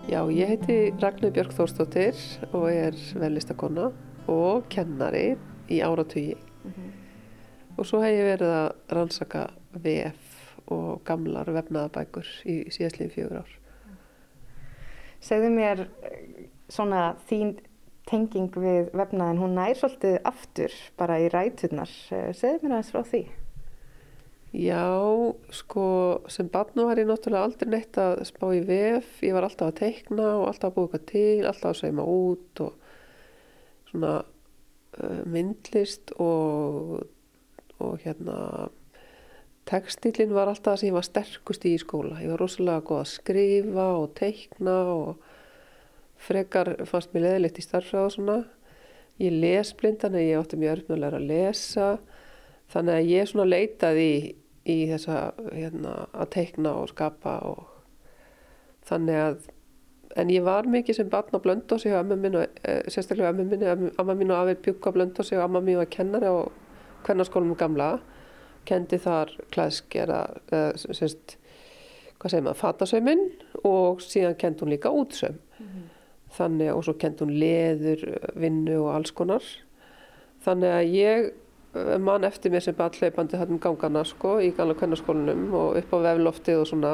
[0.08, 2.16] Já, ég heiti Ragnur Björk Þórstóttir
[2.56, 3.90] og er vellistakonna
[4.32, 5.34] og kennari
[5.68, 6.38] í áratugi.
[7.76, 9.42] Og svo hef ég verið að rannsaka
[9.76, 13.52] VF og gamlar vefnaðabækur í síðastliðin fjögur ár.
[15.20, 15.84] Segðu mér
[16.72, 17.52] svona þín
[18.10, 21.92] tenging við vefnaðin, hún nær svolítið aftur bara í ræturnar.
[22.12, 23.22] Eh, Segðu mér aðeins frá því.
[24.52, 24.84] Já,
[25.48, 25.84] sko,
[26.28, 29.14] sem barnu var ég náttúrulega aldrei neitt að spá í VF.
[29.24, 32.62] Ég var alltaf að teikna og alltaf að búa eitthvað til, alltaf að sauma út
[32.66, 32.74] og
[33.88, 36.98] svona uh, myndlist og,
[37.80, 38.68] og hérna
[39.68, 42.20] textilinn var alltaf það sem ég var sterkust í í skóla.
[42.20, 45.31] Ég var rosalega góð að skrifa og teikna og
[46.22, 48.36] frekar fannst mér leðilegt í starfræða og svona.
[49.20, 51.88] Ég les blindan en ég átti mjög örfnulega að lesa.
[52.72, 54.20] Þannig að ég svona leitaði í,
[54.64, 55.18] í þessa
[55.50, 57.66] hérna, að teikna og skapa og
[58.88, 59.50] þannig að
[60.20, 63.46] en ég var mikið sem barn á blöndósi og amma mín og e, sérstaklega amma
[63.48, 66.36] mín, amma mín og afi bjúk á blöndósi og amma mín var kennari á
[67.06, 67.94] kvennarskólum gamla
[68.68, 70.20] kendi þar klæðskera
[70.52, 71.36] eða semst
[72.20, 73.24] hvað segir maður, fatasaumin
[73.66, 75.40] og síðan kendi hún líka útsaum.
[76.36, 78.02] Þannig og svo kendi hún leður,
[78.38, 79.44] vinnu og alls konar.
[80.42, 81.30] Þannig að ég
[82.02, 85.94] mann eftir mér sem bara hlaupandi hann um gangana sko í gamla kvennarskólanum og upp
[85.96, 86.92] á vefloftið og svona.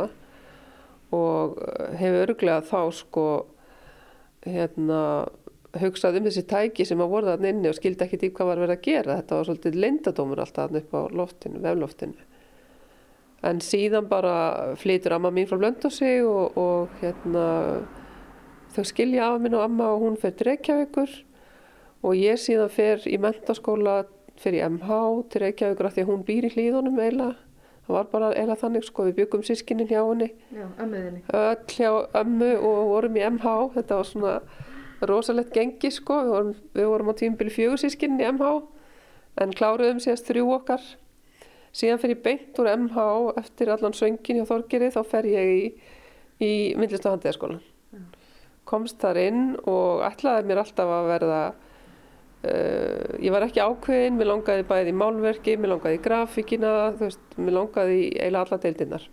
[1.17, 3.27] Og eh, hefur örglega þá sko
[4.45, 5.03] hérna
[5.79, 8.63] hugsað um þessi tæki sem að voru þarna inni og skildi ekkert í hvað var
[8.63, 9.19] verið að gera.
[9.21, 12.27] Þetta var svolítið lindadómur alltaf upp á loftinu, vefloftinu.
[13.49, 17.45] En síðan bara flytur amma mín frá Blöndósi og, og hérna
[18.75, 21.11] þau skilja af minn og amma og hún fer til Reykjavíkur
[22.07, 24.05] og ég síðan fer í mentaskóla
[24.39, 24.99] fer í MH
[25.33, 27.35] til Reykjavíkur af því að hún býr í hlýðunum eiginlega.
[27.89, 30.29] Það var bara eiginlega þannig sko við byggum sískinin hjá henni.
[30.53, 31.23] Já, ömmuðinni.
[31.33, 34.35] öll hjá ömmu og vorum í MH þetta var svona
[35.09, 36.21] rosalegt gengi sko.
[36.23, 38.53] Við vorum, við vorum á tímbili fjögursískinin í MH
[39.43, 40.85] en kláruðum síðast þrjú okkar.
[41.73, 43.09] Síðan fer ég beint úr MH
[43.41, 45.67] eftir allan söngin hjá Þorgeri þá fer ég í,
[46.45, 47.65] í myndlist og handíðaskólan
[48.69, 54.33] komst þar inn og ætlaði mér alltaf að verða uh, ég var ekki ákveðin mér
[54.33, 59.09] langaði bæði í málverki, mér langaði í grafíkina veist, mér langaði í eiginlega alla deildinnar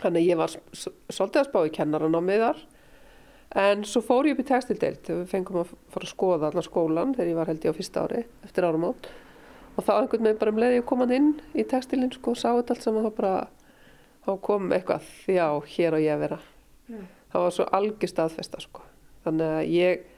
[0.00, 2.62] þannig að ég var svolítið að spá í kennarannámið þar.
[3.64, 7.12] En svo fór ég upp í textildeild við fengum að fara að skoða allan skólan
[7.14, 9.10] þegar ég var held ég á fyrsta ári eftir áramót.
[9.74, 12.40] Og þá einhvern veginn bara um leiði ég kom hann inn í textilinn sko og
[12.40, 13.34] sá þetta allt saman þá bara
[14.24, 16.40] þá kom eitthvað, já, hér á ég að vera
[17.34, 18.84] það var svo algjör staðfesta sko.
[19.24, 20.10] Þannig að ég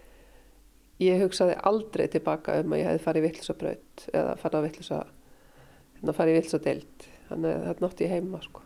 [1.03, 4.67] ég hugsaði aldrei tilbaka um að ég hefði farið í vittlisa braut eða farið að
[4.67, 5.03] vittlisa
[5.97, 8.65] hérna farið í vittlisa deild þannig að þetta nátti ég heima sko.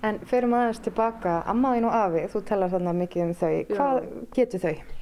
[0.00, 3.50] En ferum aðeins tilbaka, amma þín og afi, þú talar þarna mikið um þau.
[3.68, 3.98] Hvað
[4.36, 4.94] getur þau?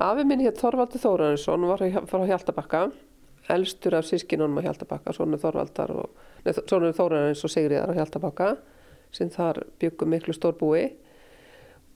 [0.00, 2.80] Afi minn hétt Þorvaldur Þórarinsson var frá Hjaltabakka.
[3.50, 8.50] Elstur af sískinunum á Hjaltabakka sonur Þorvaldar og sonur Þórarins og Sigriðar á Hjaltabakka
[9.14, 10.88] sem þar byggum miklu stór búi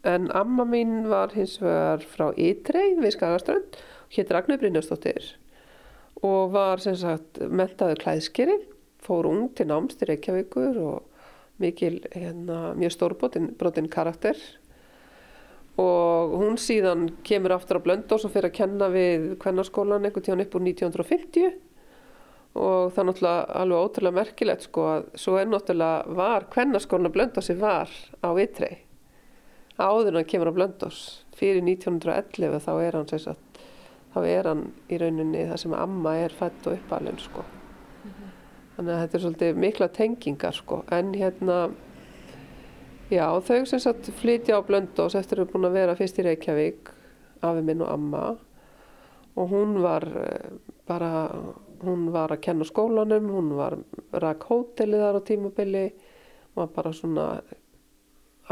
[0.05, 3.81] en amma mín var hins vegar frá Ytrey við Skagaströnd
[4.15, 5.35] hétt Ragnar Brynjarsdóttir
[6.25, 8.59] og var sem sagt mentaður klæðskeri
[9.05, 11.11] fór ung til náms til Reykjavíkur og
[11.63, 14.39] mikil hérna, mjög stórbrotin brotin karakter.
[15.79, 20.45] Og hún síðan kemur aftur á Blöndós og fyrir að kenna við kvennarskólan einhvern tíðan
[20.45, 21.55] upp úr 1950
[22.55, 27.17] og það er náttúrulega alveg ótrúlega merkilegt sko að svo er náttúrulega var kvennarskólan að
[27.17, 27.91] Blöndósi var
[28.23, 28.77] á Vitrey
[29.79, 31.01] áður hann kemur á Blöndós
[31.35, 33.63] fyrir 1911 þá er hann sagt
[34.15, 37.43] þá er hann í rauninni það sem amma er fætt og uppalinn sko.
[38.77, 40.83] Þannig að þetta er svolítið mikla tengingar sko.
[40.95, 41.59] En hérna
[43.13, 46.89] Já, þau sem sagt flytja á Blöndós eftir að búin að vera fyrst í Reykjavík,
[47.45, 48.23] afi minn og amma.
[49.37, 50.55] Og hún var eh,
[50.89, 51.11] bara,
[51.85, 53.77] hún var að kenna skólanum, hún var
[54.25, 55.85] rak hótelið þar á tímabili,
[56.57, 57.27] var bara svona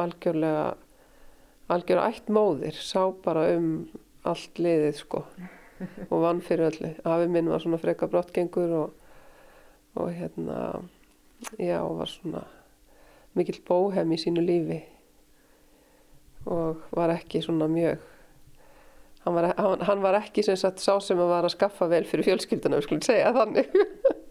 [0.02, 0.74] algjörlega,
[1.72, 3.68] algjörlega ætt móðir, sá bara um
[4.28, 5.24] allt liðið sko
[6.08, 6.92] og vann fyrir öllu.
[7.08, 8.92] Afi minn var svona freka brottgengur og,
[9.98, 10.58] og hérna,
[11.58, 12.44] já, var svona
[13.38, 14.82] mikill bóhem í sínu lífi
[16.46, 18.02] og var ekki svona mjög
[19.24, 22.02] hann var, hann, hann var ekki sem sagt sá sem að var að skaffa vel
[22.08, 23.70] fyrir fjölskylduna, við skulum segja þannig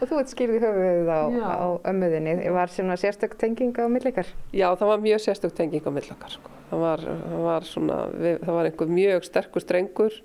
[0.00, 1.46] Og þú ert skýrði höfuðið á, Já.
[1.48, 2.34] á ömmuðinni.
[2.54, 4.28] Var svona sérstök tenging á millikar?
[4.52, 6.50] Já, það var mjög sérstök tenging á millokkar sko.
[6.70, 10.16] það, var, það var svona við, það var einhver mjög sterkur strengur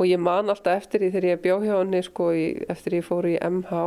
[0.00, 3.06] og ég man alltaf eftir því þegar ég bjó hjá henni sko, í, eftir ég
[3.06, 3.80] fór í MH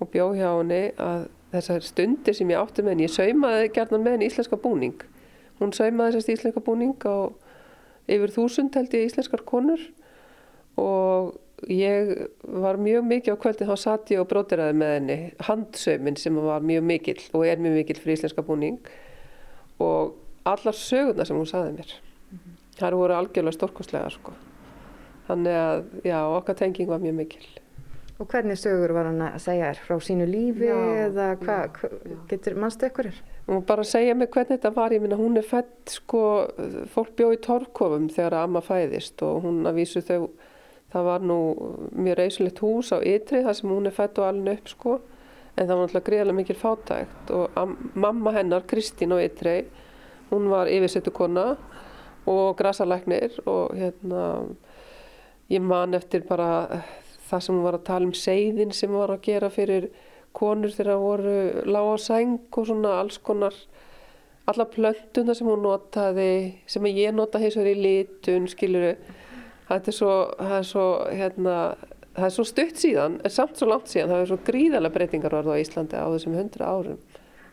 [0.00, 4.04] og bjó hjá henni að þessar stundir sem ég átti með henni ég saumaði gerðan
[4.04, 5.00] með henni íslenska búning
[5.60, 7.28] hún saumaði þessast íslenska búning á
[8.10, 9.82] yfir þúsund held ég íslenskar konur
[10.80, 11.34] og
[11.68, 15.18] ég var mjög mikið á kvöldin þá satt ég og brótiraði með henni
[15.48, 18.78] handsaumin sem var mjög mikill og er mjög mikill fyrir íslenska búning
[19.80, 20.14] og
[20.48, 21.96] allar sögurnar sem hún saði mér
[22.80, 24.32] þar voru algjörlega stórkostlega sko.
[25.28, 27.48] þannig að já, okkar tenging var mjög mikil
[28.20, 29.78] Og hvernig sögur var hann að segja þér?
[29.86, 31.78] Frá sínu lífi Já, eða hvað?
[31.80, 32.16] já.
[32.28, 33.08] getur mannstu ykkur?
[33.50, 36.20] og bara segja mig hvernig þetta var ég minna hún er fætt sko
[36.92, 40.28] fólk bjó í torfkofum þegar amma fæðist og hún að vísu þau
[40.92, 41.38] það var nú
[41.94, 44.96] mjög reysulegt hús á ytri þar sem hún er fætt og alveg upp sko.
[45.56, 49.56] En það var náttúrulega greiðlega mikil fátækt og am, mamma hennar Kristín á ytri
[50.30, 51.56] hún var yfirsettu kona
[52.30, 54.22] og grasalæknir og hérna
[55.50, 56.82] ég man eftir bara
[57.30, 59.88] það sem hún var að tala um seiðin sem hún var að gera fyrir
[60.36, 63.56] konur þegar það voru lág á sæng og svona alls konar
[64.50, 66.30] alla plöntuna sem hún notaði
[66.70, 68.94] sem ég nota hins vegar í litun skiluru
[69.70, 70.16] þetta er svo,
[70.58, 71.56] er svo hérna,
[72.18, 75.54] er svo stutt síðan en samt svo langt síðan, það er svo gríðarlega breytingar varð
[75.54, 77.00] á Íslandi á þessum 100 árum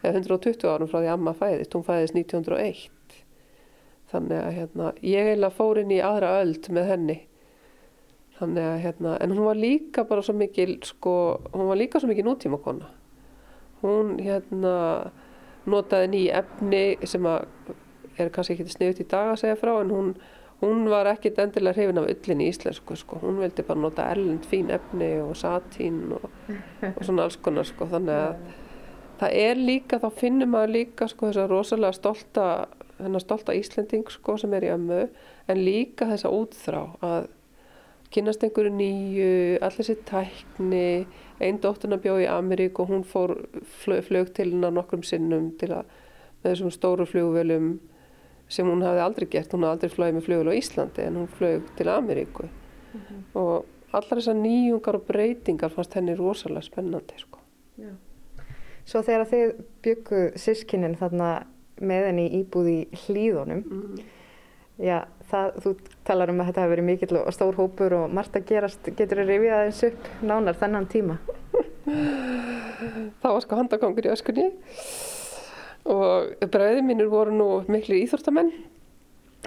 [0.03, 2.85] eða 120 árum frá því amma fæðist hún fæðist 1901
[4.11, 7.15] þannig að hérna, ég eiginlega fór inn í aðra öld með henni.
[8.37, 11.11] Þannig að hérna, en hún var líka bara svo mikil sko,
[11.51, 12.87] hún var líka svo mikil nútíma kona
[13.83, 15.11] hún hérna
[15.67, 17.45] notaði ný efni sem að
[18.17, 20.13] er kannski ekki sniðut í dag að segja frá en hún,
[20.61, 23.19] hún var ekkit endilega hrifin af öllin í íslensku sko.
[23.21, 26.29] hún vildi bara nota erlend fín efni og satín og,
[26.95, 27.85] og svona alls konar sko.
[27.85, 28.35] þannig að
[29.19, 32.49] það er líka, þá finnum maður líka sko þess að rosalega stolta
[32.97, 35.01] hennar stolta Íslending sko sem er í ömmu
[35.47, 37.27] en líka þessa útþrá að
[38.13, 41.05] kynast einhverju nýju, allir sér tækni,
[41.43, 43.33] einn dótturna bjóð í Amerík og hún fór
[43.83, 45.89] flög, flög til hennar nokkrum sinnum til að
[46.41, 47.73] með þessum stóru flugvelum
[48.47, 51.27] sem hún hafði aldrei gert, hún hafði aldrei flögið með flugvel á Íslandi en hún
[51.37, 53.23] flög til Ameríku mm -hmm.
[53.33, 57.39] og allar þessar nýjungar og breytingar fannst henni rosalega spennandi sko.
[57.77, 57.91] Já.
[58.85, 61.45] Svo þegar þið byggu sískinin þarna
[61.81, 64.03] með henni íbúð í hlýðunum mm -hmm.
[64.77, 65.71] Já, það, þú
[66.05, 69.17] talar um að þetta hefur verið mikill og stór hópur og margt að gerast, getur
[69.23, 71.17] þið rifið aðeins upp nánar þennan tíma?
[73.21, 74.45] Það var sko handagangur í öskunni
[75.87, 78.51] og bræðið mínir voru nú miklu íþórtamenn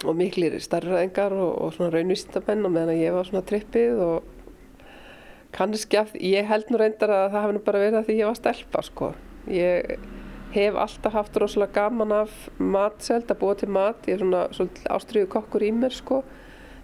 [0.06, 4.30] og miklu starfræðingar og, og svona raunvísindamenn og meðan ég var svona trippið og
[5.54, 8.30] kannski að ég held nú reyndar að það hefði nú bara verið að því ég
[8.30, 9.10] var stelpa sko.
[9.50, 9.96] Ég
[10.54, 14.94] hef alltaf haft rosalega gaman af matseld, að búa til mat ég er svona, svona
[14.96, 16.24] ástriðu kokkur í mér sko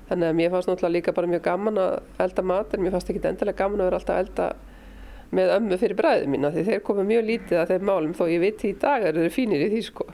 [0.07, 3.11] þannig að mér fannst náttúrulega líka bara mjög gaman að elda mat en mér fannst
[3.11, 4.47] ekki endilega gaman að vera alltaf að elda
[5.37, 8.43] með ömmu fyrir bræðið mína því þeir komu mjög lítið að þeim málum þó ég
[8.43, 10.09] veit í dag að þeir fínir í því sko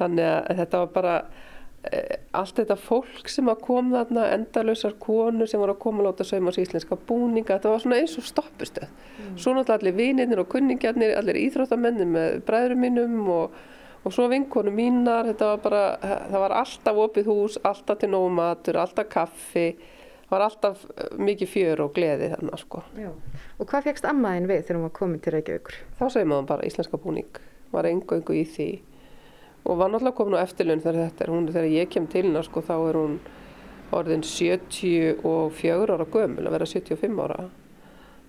[0.00, 1.16] þannig að þetta var bara
[1.92, 6.08] Eh, allt þetta fólk sem að koma þarna endalösar konur sem voru að koma að
[6.08, 9.36] láta sauma á íslenska búninga þetta var svona eins og stoppustöð mm.
[9.38, 13.60] svo náttúrulega allir vinirnir og kunningjarnir allir íþróttamenni með bræðurum mínum og,
[14.02, 15.84] og svo vinkonum mínar þetta var bara,
[16.32, 21.12] það var alltaf opið hús alltaf til nógu matur, alltaf kaffi það var alltaf eh,
[21.28, 23.12] mikið fjör og gleði þarna sko Já.
[23.56, 25.78] Og hvað fegst ammaðin við þegar hún var komin til Reykjavíkur?
[25.98, 27.40] Þá segum við bara íslenska búning.
[27.72, 28.70] Var engu engu í því.
[29.66, 31.32] Og var náttúrulega komin á eftirlun þegar þetta er.
[31.32, 33.20] Hún, þegar ég kem til hennar sko þá er hún
[33.96, 37.46] orðin 74 ára gömul að vera 75 ára.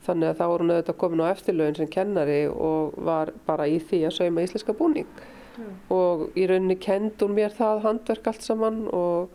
[0.08, 3.82] Þannig að þá er hún auðvitað komin á eftirlun sem kennari og var bara í
[3.84, 5.10] því að sauma íslenska búning.
[5.58, 5.78] Mm.
[5.90, 9.32] og í rauninni kend hún mér það handverk allt saman og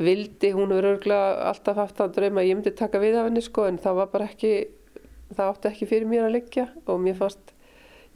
[0.00, 3.42] vildi, hún hefur örgulega alltaf haft að drauma að ég myndi taka við af henni
[3.42, 4.52] sko en það var bara ekki
[5.36, 7.54] það átti ekki fyrir mér að liggja og mér fannst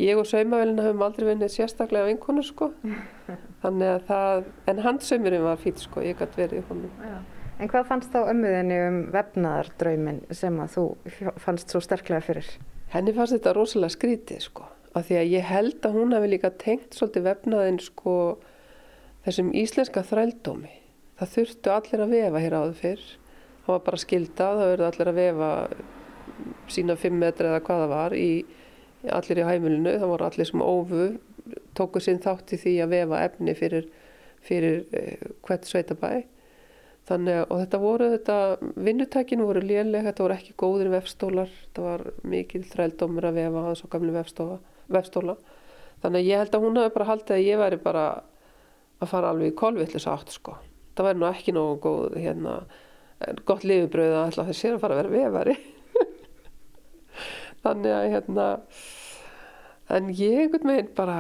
[0.03, 2.73] ég og saumavelina höfum aldrei vinnið sérstaklega á einhvern sko
[3.63, 7.17] þannig að það, en handsaumurinn var fýtt sko, ég gæti verið í honum Já.
[7.63, 10.87] En hvað fannst þá ömmuðinni um vefnaðardraumin sem að þú
[11.39, 12.49] fannst svo sterklega fyrir?
[12.91, 16.51] Henni fannst þetta rosalega skrítið sko af því að ég held að hún hafi líka
[16.59, 18.15] tengt svolítið vefnaðin sko
[19.27, 20.73] þessum íslenska þrældómi
[21.19, 23.05] það þurftu allir að vefa hér áður fyrr
[23.65, 25.51] það var bara skildað, það verði allir að vefa
[26.73, 28.29] sína fimm metri eða hvaða var í
[29.13, 31.09] allir í hæmulinu, það voru allir sem ófu
[31.77, 33.91] tóku sinn þátt í því að vefa efni fyrir,
[34.45, 36.13] fyrir eh, hvert sveitabæ.
[37.05, 38.37] Þannig að þetta voru þetta,
[38.81, 43.77] vinnutækinu voru léleg, þetta voru ekki góðir vefstólar, þetta var mikil þrældómur að vefa að
[43.83, 45.37] svo gamlu vefstóla
[46.05, 48.07] þannig að ég held að hún hafi bara haldið að ég væri bara
[49.01, 50.59] að fara alveg í kolvillis átt sko,
[50.97, 52.57] það væri nú ekki nógu góð hérna,
[53.49, 55.57] gott lifibröð að alltaf þessi er að fara að vera vefari
[57.65, 58.49] þannig að hérna
[59.93, 61.19] en ég einhvern veginn bara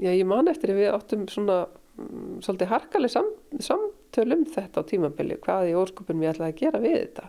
[0.00, 1.64] já ég man eftir við áttum svona
[1.98, 3.28] um, svolítið harkaleg sam,
[3.62, 7.28] samtölum þetta á tímabili hvað í óskupun við ætlaði að gera við þetta.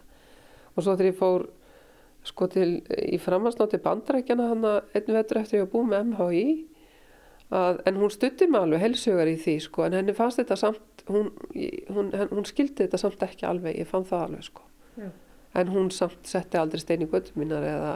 [0.76, 1.48] Og svo þegar ég fór
[2.26, 6.46] sko til í framhansnátti bandrækjana hann að einu vetur eftir ég að búið með MHI
[7.54, 11.06] að, en hún stutti mig alveg helsögar í því sko en henni fannst þetta samt
[11.06, 11.30] hún,
[11.94, 14.66] hún, hún skildi þetta samt ekki alveg ég fann það alveg sko.
[14.98, 15.12] Já
[15.56, 17.96] en hún samt setti aldrei stein í göttum mínar eða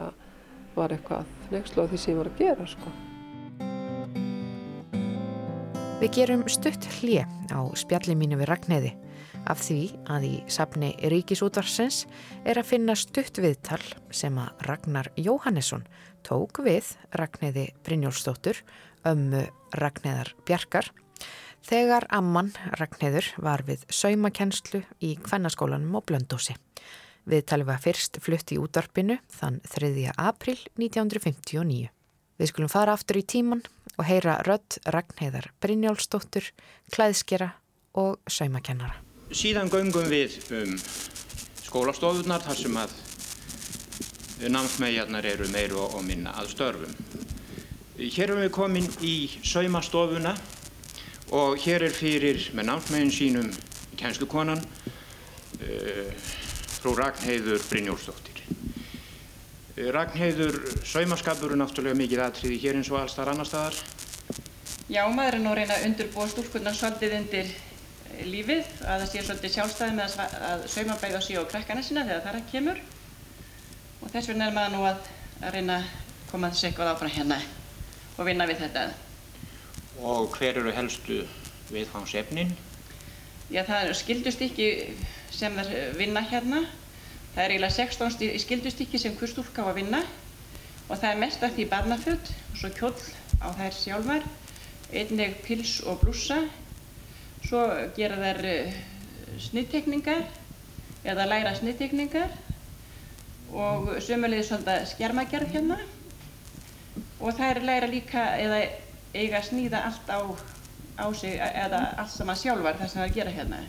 [0.76, 2.92] var eitthvað nefnslu á því sem ég var að gera sko.
[6.00, 8.92] Við gerum stutt hlje á spjalli mínu við Ragnæði
[9.50, 9.80] af því
[10.12, 12.06] að í sapni Ríkisútvarsins
[12.48, 13.82] er að finna stutt viðtal
[14.12, 15.84] sem að Ragnar Jóhannesson
[16.26, 18.62] tók við Ragnæði Brynjólfsdóttur,
[19.08, 19.44] ömmu
[19.76, 20.90] Ragnæðar Bjarkar
[21.66, 26.56] þegar amman Ragnæður var við saumakennslu í kvennaskólanum á Blöndósi.
[27.28, 29.90] Viðtalið var fyrst flutt í útdarpinu þann 3.
[30.16, 31.90] april 1959.
[32.40, 33.60] Við skulum fara aftur í tíman
[33.98, 36.46] og heyra rödd Ragnheðar Brynjálfsdóttur,
[36.94, 37.52] klæðskera
[38.00, 38.96] og saumakennara.
[39.30, 40.72] Síðan göngum við um
[41.66, 42.96] skólastofunar þar sem að
[44.48, 46.94] námsmæjarnar eru meiru og minna að störfum.
[48.00, 49.14] Hér erum við komin í
[49.44, 50.32] saumastofuna
[51.36, 53.50] og hér er fyrir með námsmæjun sínum
[54.00, 54.62] kennslukonan
[55.60, 56.08] uh,
[56.80, 58.44] frú Ragnheiður Brynjólfsdóttir.
[59.94, 63.76] Ragnheiður, saumaskapur er náttúrulega mikið aðtriði hér eins og alls þar annar staðar.
[64.90, 69.06] Já, maður er nú að reyna að undurbúa stúlkunar svolítið undir eh, lífið, að það
[69.12, 72.82] sé svolítið sjálfstæði með að, að saumabæða sig á krakkana sína þegar það kemur.
[74.00, 75.06] Og þess vegna er maður nú að,
[75.44, 75.94] að reyna að
[76.32, 77.38] koma þessu eitthvað áfram hérna
[78.16, 78.88] og vinna við þetta.
[80.00, 81.22] Og hver eru helstu
[81.70, 82.52] viðfangsefnin?
[83.50, 84.68] Já, það er skildustykki
[85.34, 86.64] sem þær vinna hérna.
[87.34, 90.02] Það er eiginlega 16 skildustykki sem hver stúlka á að vinna
[90.90, 92.96] og það er mest af því barnaföld og svo kjóll
[93.38, 94.24] á þær sjálfar,
[94.90, 96.40] einnig pils og blúsa.
[97.46, 97.62] Svo
[97.96, 98.40] gera þær
[99.40, 100.26] sniðtekningar
[101.06, 102.34] eða læra sniðtekningar
[103.54, 105.78] og sömulegði svolítið skjermagerð hérna
[107.20, 108.60] og þær læra líka eða
[109.14, 110.20] eiga að snýða allt á,
[111.00, 113.62] á sig eða allt saman sjálfar það sem það gera hérna.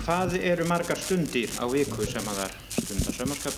[0.00, 3.54] Hvað eru margar stundir á viku sem að þar stundar saumarskap?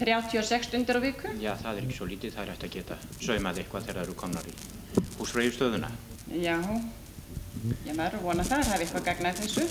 [0.00, 1.30] 36 stundir á viku.
[1.40, 4.04] Já, það er ekki svo lítið, það er eftir að geta saumað eitthvað þegar það
[4.04, 4.56] eru komnar í
[5.20, 5.90] húsfreyjustöðuna.
[6.42, 6.56] Já,
[7.86, 9.68] ég maður vona það, það hefði eitthvað gagnað þessu.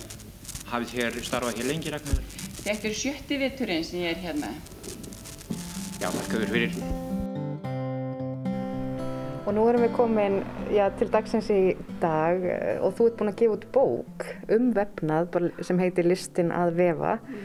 [0.71, 2.45] Hafið þér starfað hér lengi, Ragnarður?
[2.65, 4.55] Þetta er sjötti vitturinn sem ég er hérna.
[6.01, 7.04] Já, þakkaður fyrir.
[9.45, 10.39] Og nú erum við komin
[10.73, 14.25] já, til dagsins í dag eh, og þú ert búinn að gefa út bók
[14.55, 15.37] um vefnað
[15.67, 17.19] sem heitir Listin að vefa.
[17.21, 17.43] Mm.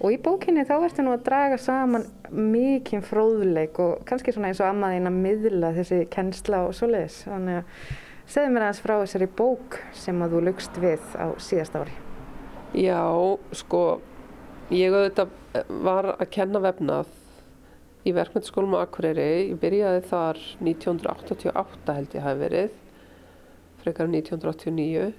[0.00, 4.62] Og í bókinni þá ertu nú að draga saman mikinn fróðleik og kannski svona eins
[4.62, 7.18] og ammaðinn að miðla þessi kennsla og svoleiðis.
[7.26, 7.82] Þannig að
[8.30, 11.98] segðu mér aðeins frá þessari bók sem að þú lugst við á síðast ári.
[12.78, 13.02] Já,
[13.58, 13.82] sko,
[14.70, 15.34] ég auðvitað
[15.82, 17.10] var að kenna vefnað
[18.06, 19.50] í verkmyndaskólum á Akureyri.
[19.50, 22.78] Ég byrjaði þar 1988 held ég hafi verið,
[23.82, 25.10] frekar 1989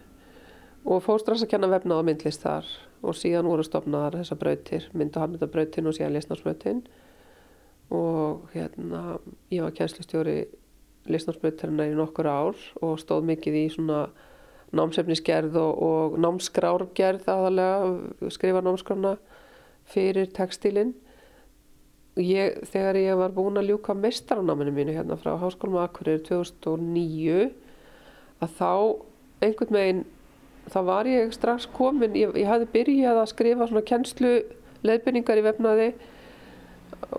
[0.81, 2.71] og fór strax að kenna vefnað á myndlist þar.
[3.01, 6.83] Og síðan voru stopnaðar þessar brautir, mynd og handmyndabrautin og síðan listnarsbrautin
[7.91, 9.17] og hérna
[9.51, 10.45] ég var kænslustjóri
[11.11, 14.05] listnarsbrautirina í nokkur ár og stóð mikið í svona
[14.77, 19.17] námsefnisgerð og, og námskrárgerð aðalega, skrifa námskrárna
[19.91, 20.93] fyrir textilinn
[22.19, 27.51] Ég, þegar ég var búin að ljúka mestaranáminu mínu hérna frá Háskólum Akureyri 2009
[28.43, 28.71] að þá
[29.45, 30.01] einhvern veginn
[30.73, 34.33] þá var ég strax komin ég, ég hafði byrjað að skrifa svona kennslu
[34.83, 35.87] leðbyrningar í vefnaði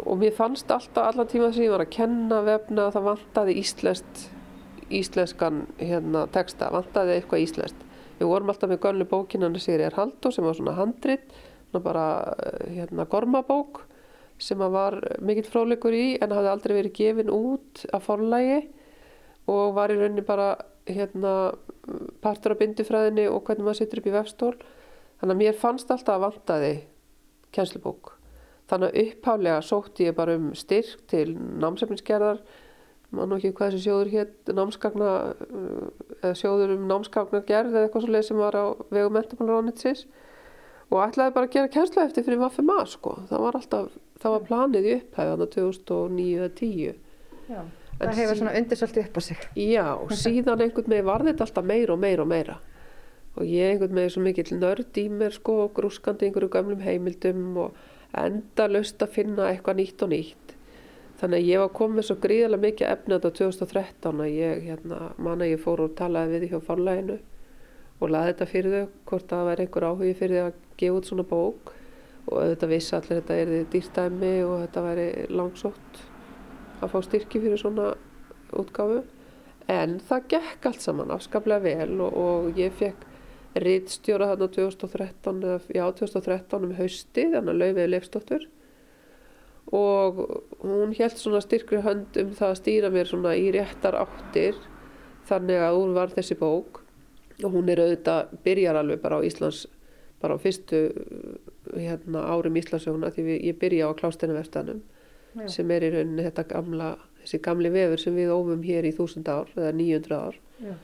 [0.03, 3.57] og mér fannst alltaf allan tíma þess að ég var að kenna vefna það vantaði
[3.63, 4.27] íslenskt
[4.93, 7.87] íslenskan hérna, texta, vantaði eitthvað íslenskt.
[8.19, 11.33] Við vorum alltaf með gönlu bókinan Sigriðar Haldó sem var svona handrit
[11.73, 12.35] bara
[12.69, 13.87] hérna gormabók
[14.43, 18.61] sem að var mikill fráleikur í en hafði aldrei verið gefin út af forlægi
[19.51, 20.55] og var í rauninni bara
[20.89, 21.53] hérna,
[22.23, 24.57] partur af bindufræðinni og hvernig maður sittur upp í vefstól.
[25.21, 26.73] Þannig að mér fannst alltaf að vantaði
[27.55, 28.17] kjenslubók.
[28.71, 32.41] Þannig að upphálega sótti ég bara um styrk til námsefninsgerðar,
[33.13, 35.11] maður nú ekki hvað þessi sjóður hétt, námskagna,
[36.23, 38.65] eða sjóður um námskagnagerð eða eitthvað svolítið sem var á
[38.95, 40.07] vegu mentamálaráðnitsins
[40.93, 43.15] og ætlaði bara að gera kjenslu eftir fyrir vaffið maður sko.
[43.29, 47.01] Það var alltaf það var planið í upphæðana 2009-10
[48.03, 49.49] það hefur svona undirsöldi upp á sig.
[49.59, 49.87] Já,
[50.25, 52.59] síðan einhvern veginn var þetta alltaf meira og meira og meira.
[53.39, 57.79] Og ég einhvern veginn svo mikill nörd í mér sko, grúskandi einhverju gamlum heimildum og
[58.19, 60.57] enda löst að finna eitthvað nýtt og nýtt.
[61.23, 65.47] Þannig að ég var komið svo gríðarlega mikið efnið á 2013 að ég hérna, manna
[65.47, 67.21] ég fór og talaði við hjá fórlæginu
[68.03, 71.09] og laði þetta fyrir þau hvort það væri einhver áhugi fyrir því að gefa út
[71.09, 71.73] svona bók
[72.29, 76.03] og auðvitað vissi allir þetta er dýrstæmi og þetta væri langsótt
[76.83, 77.93] að fá styrki fyrir svona
[78.59, 79.03] útgáfu.
[79.71, 83.09] En það gekk allt saman afskaplega vel og, og ég fekk
[83.63, 88.47] rittstjóra þarna 2013 eða já 2013 um hausti þannig að laufiði leifstóttur
[89.73, 90.21] og
[90.63, 94.59] hún held svona styrkri hönd um það að stýra mér svona í réttar áttir
[95.29, 96.83] þannig að hún var þessi bók.
[97.43, 99.65] Og hún er auðvitað byrjar alveg bara á Íslands
[100.23, 100.83] bara á fyrstu
[101.73, 104.83] hérna, árum Íslasjóna því við, ég byrja á klástinu verstanum
[105.49, 106.89] sem er í rauninni þetta gamla
[107.23, 110.41] þessi gamli vefur sem við ófum hér í þúsund ár eða nýjundra ár.
[110.63, 110.75] Já.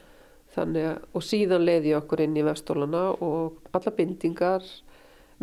[0.55, 4.65] þannig að og síðan leiði ég okkur inn í vefstólana og alla bindingar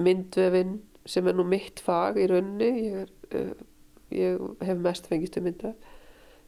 [0.02, 3.54] myndvefin sem er nú mitt fag í rauninni ég, er, uh,
[4.12, 5.76] ég hef mest fengist um mynda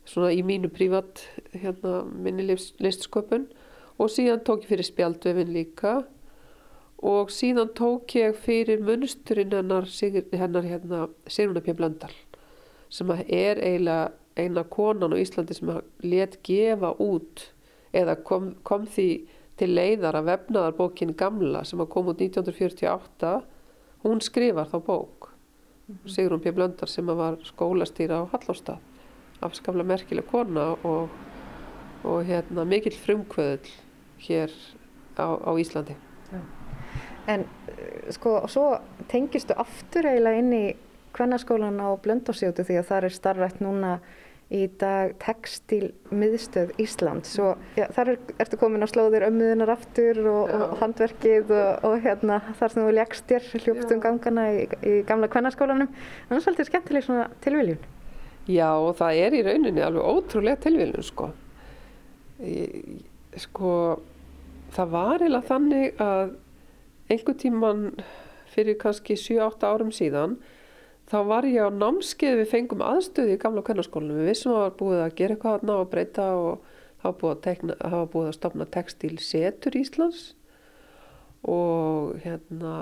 [0.07, 1.21] svona í mínu prívat
[1.53, 3.47] hérna minni listsköpun.
[3.97, 6.03] Og síðan tók ég fyrir spjaldvefin líka
[6.97, 11.75] og síðan tók ég fyrir munsturinn hennar, hennar hérna, Sigruna P.
[11.77, 12.13] Blöndal
[12.89, 15.69] sem er eiginlega eina konan á Íslandi sem
[16.01, 17.51] let gefa út
[17.93, 19.27] eða kom, kom því
[19.57, 23.33] til leiðar að vefnaðar bókin Gamla sem kom út 1948
[24.05, 25.31] hún skrifar þá bók
[26.09, 26.51] Sigrun P.
[26.51, 28.81] Blöndar sem var skólastýra á Hallóstað
[29.45, 31.13] afskaflega merkileg kona og,
[32.01, 33.69] og hérna, mikill frumkvöðul
[34.25, 34.53] hér
[35.13, 36.06] á, á Íslandi
[37.27, 38.69] En eh, sko, svo
[39.11, 40.65] tengistu aftur eiginlega inn í
[41.17, 43.97] kvennarskólan á Blöndósjótu því að það er starfrætt núna
[44.53, 50.21] í dag textil miðstöð Ísland svo já, þar er, ertu komin á slóðir ömmuðunar aftur
[50.23, 54.93] og, og handverkið og, og hérna þar sem þú legst þér hljópstum gangana í, í
[55.09, 57.83] gamla kvennarskólanum það er svolítið skemmtileg svona tilviljun.
[58.47, 61.31] Já og það er í rauninni alveg ótrúlega tilviljun sko.
[63.43, 63.71] Sko
[64.77, 66.37] það var eiginlega þannig að
[67.07, 67.89] einhver tíman
[68.53, 70.37] fyrir kannski 7-8 árum síðan
[71.07, 74.19] þá var ég á námskeið við fengum aðstöði í gamla kvennarskólanum.
[74.21, 76.65] Við vissum að það var búið að gera eitthvað þarna og breyta og
[76.97, 80.23] það var búið að, tekna, það var búið að stopna textil setur Íslands
[81.47, 82.73] og hérna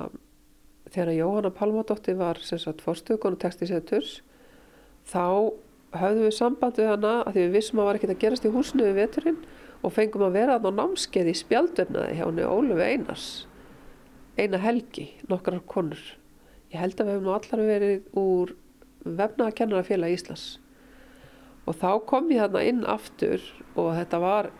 [0.89, 4.19] þegar Jóhanna Palmadóttir var sem sagt forstöðukonu textilseturs
[5.09, 5.53] þá
[5.95, 8.53] höfðum við samband við hana að því við vissum að var ekkert að gerast í
[8.53, 9.41] húsinu við veturinn
[9.85, 13.27] og fengum að vera þarna á námskeið í spjaldöfnaði hjá henni Ólufi Einars
[14.35, 16.01] eina helgi, nokkrar konur.
[16.73, 18.53] Ég held að við hefum nú allar verið úr
[19.05, 20.45] vefnaðakennarafélag Íslands.
[21.65, 23.41] Og þá kom ég þarna inn aftur
[23.73, 24.51] og þetta var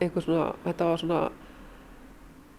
[0.00, 1.20] einhver svona þetta var svona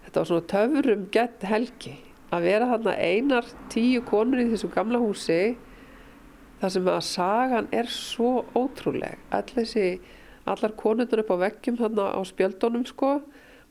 [0.05, 1.97] þetta var svona töfurum gett helgi.
[2.32, 5.41] Að vera þarna einar tíu konur í þessu gamla húsi
[6.62, 9.18] þar sem að sagan er svo ótrúleg.
[9.32, 13.18] Allar konurnar upp á veggjum þarna á spjöldunum sko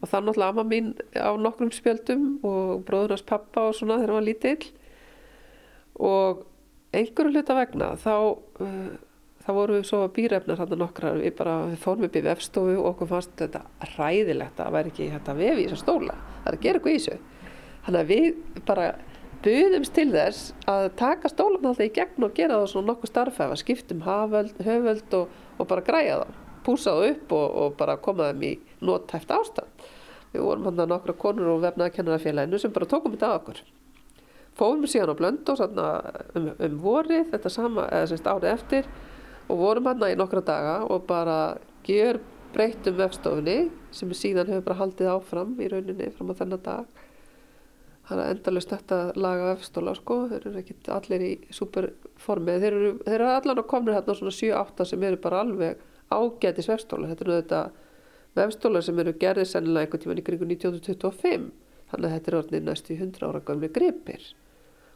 [0.00, 4.18] og er náttúrulega amma mín á nokkrum spjöldum og bróðunars pappa og svona þegar hann
[4.20, 4.70] var lítill.
[6.00, 6.44] Og
[6.96, 8.14] einhverju hluta vegna þá
[8.64, 8.94] uh,
[9.44, 11.20] þá voru við svo býrefnar hann nokkrar.
[11.20, 13.62] Við bara við fórum upp í vefstofu og okkur fannst þetta
[13.96, 16.16] ræðilegt að væri ekki að vefi í þessa stóla.
[16.40, 17.20] Það er að gera eitthvað í þessu.
[17.84, 18.88] Þannig að við bara
[19.44, 23.56] buðumst til þess að taka stólan alltaf í gegn og gera það svona nokkuð starfæfa
[23.60, 26.34] skiptum haföld, höföld og, og bara græja það,
[26.66, 28.52] púsa það upp og, og bara koma þeim í
[28.84, 29.88] nótæft ástand
[30.32, 33.62] við vorum hann að nokkra konur og vefnaða kennarafélaginu sem bara tókum þetta að okkur.
[34.58, 38.90] Fórum síðan á Blöndós um, um vorið, þetta sama, eða semst árið eftir
[39.50, 42.20] og vorum hann í nokkra daga og bara gjör
[42.54, 47.06] breytum vefstofunni sem síðan hefur bara haldið áfram í rauninni fram á þennan dag.
[48.10, 52.90] Það er endalust þetta laga vefstóla sko, þeir eru ekki allir í superformi, þeir eru,
[53.06, 57.36] eru allan að komna hérna svona 7-8 sem eru bara alveg ágætis vefstóla, þetta eru
[57.38, 57.60] þetta
[58.38, 61.50] vefstóla sem eru gerðið sennilega einhvern tíman í kringu 1925
[61.90, 64.28] þannig að þetta er orðinni næstu 100 ára gamli gripir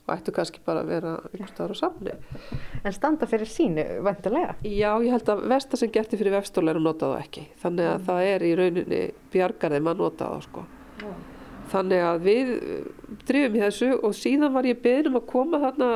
[0.04, 2.14] og ættu kannski bara að vera einhver staðar á samni.
[2.84, 4.56] En standa fyrir sínu, vendulega?
[4.60, 7.44] Já, ég held að versta sem gerti fyrir vefstóla er að nota það ekki.
[7.62, 8.04] Þannig að mm.
[8.08, 9.00] það er í rauninni
[9.32, 10.66] bjargarðið maður nota það sko.
[10.98, 11.22] Mm.
[11.72, 12.52] Þannig að við
[13.24, 15.90] drifum í þessu og síðan var ég beðin um að koma þarna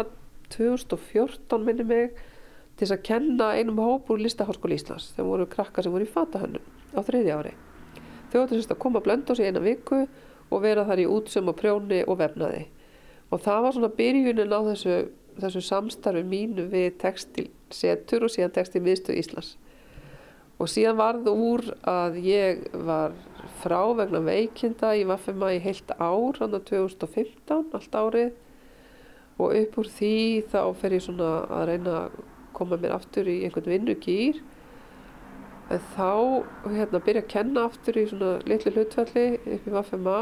[0.56, 2.24] 2014 minni mig
[2.78, 5.12] til þess að kenna einum hóp úr Listaháskóli Íslands.
[5.18, 7.54] Þeim voru krakkar sem voru í fatahönnum á þriðja ári.
[8.28, 10.02] Þau áttu sérst að koma að blönda á sig eina viku
[10.48, 12.66] og vera þar í útsum og prjóni og vefnaði.
[13.32, 14.98] Og það var svona byrjunin á þessu,
[15.40, 19.56] þessu samstarfi mínu við textilsetur og síðan textilmiðstöð Íslands.
[20.58, 23.14] Og síðan varð úr að ég var
[23.60, 28.32] frá vegna veikinda í Vaffema í heilt ár hann á 2015, allt árið.
[29.38, 30.16] Og upp úr því
[30.50, 31.30] þá fer ég svona
[31.60, 32.16] að reyna að
[32.56, 34.40] koma mér aftur í einhvern vinnugýr
[35.68, 36.10] en þá
[36.72, 40.18] hérna byrja að kenna aftur í svona litlu hlutfelli upp í Vaffema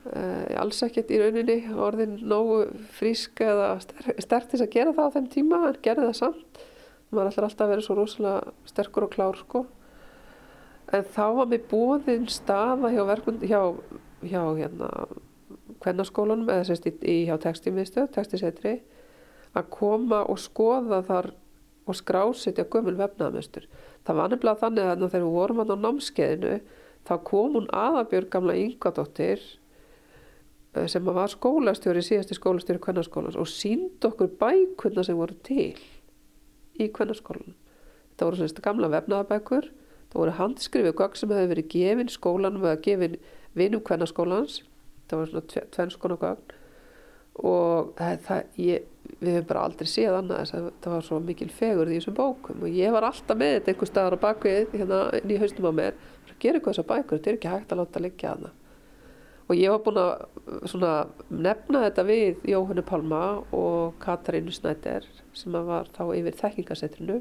[0.00, 2.62] Uh, alls ekkert í rauninni orðin nógu
[2.96, 6.60] frísk eða stertist að gera það á þeim tíma en gerði það samt.
[7.12, 9.62] Maður ætlar alltaf að vera svo rosalega sterkur og klár sko.
[10.96, 13.60] En þá var mér búin staða hjá verkund hjá,
[14.24, 14.88] hjá hérna
[15.84, 18.78] kvennarskólanum eða sérst í, í hjá textímiðstöð, textisetri
[19.52, 21.32] að koma og skoða þar
[21.90, 23.66] og skrásetja gömul vefnaðamöstur
[24.06, 26.60] það var nefnilega þannig að þegar við vorum á námskeiðinu
[27.08, 29.42] þá kom hún aðabjörg gamla yngadóttir
[30.90, 35.74] sem var skólastjóri, síðasti skólastjóri kvennarskólans og sínd okkur bækurna sem voru til
[36.78, 37.56] í kvennarskólan.
[38.12, 39.66] Þetta voru svona gamla vefnaðabækur,
[40.12, 43.18] það voru handskrifið gögg sem hefði verið gefin skólanum eða gefin
[43.58, 44.60] vinum kvennarskólans,
[45.10, 46.59] það voru svona tvennskona gögn
[47.46, 48.86] og það, ég,
[49.18, 52.16] við hefum bara aldrei séð annað þess að það var svo mikil fegur í þessum
[52.18, 52.64] bókum.
[52.64, 55.72] Og ég var alltaf með þetta einhver staðar á bakvið hérna inn í haustum á
[55.80, 58.58] mér, það gera eitthvað þessar bækur, þetta er ekki hægt að láta liggja að það
[59.50, 59.98] og ég var búin
[60.86, 61.08] að
[61.42, 63.22] nefna þetta við Jóhannu Palma
[63.56, 67.16] og Katarínu Snæder sem var þá yfir þekkingasetrinu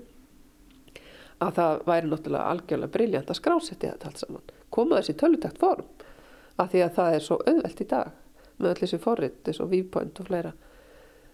[1.42, 4.54] að það væri náttúrulega algjörlega briljant að skrásetja þetta allt saman.
[4.70, 5.88] Koma þessi tölutækt form
[6.60, 8.19] af því að það er svo auðvelt í dag
[8.60, 10.54] með allir þessi forrið, þessu viewpoint og fleira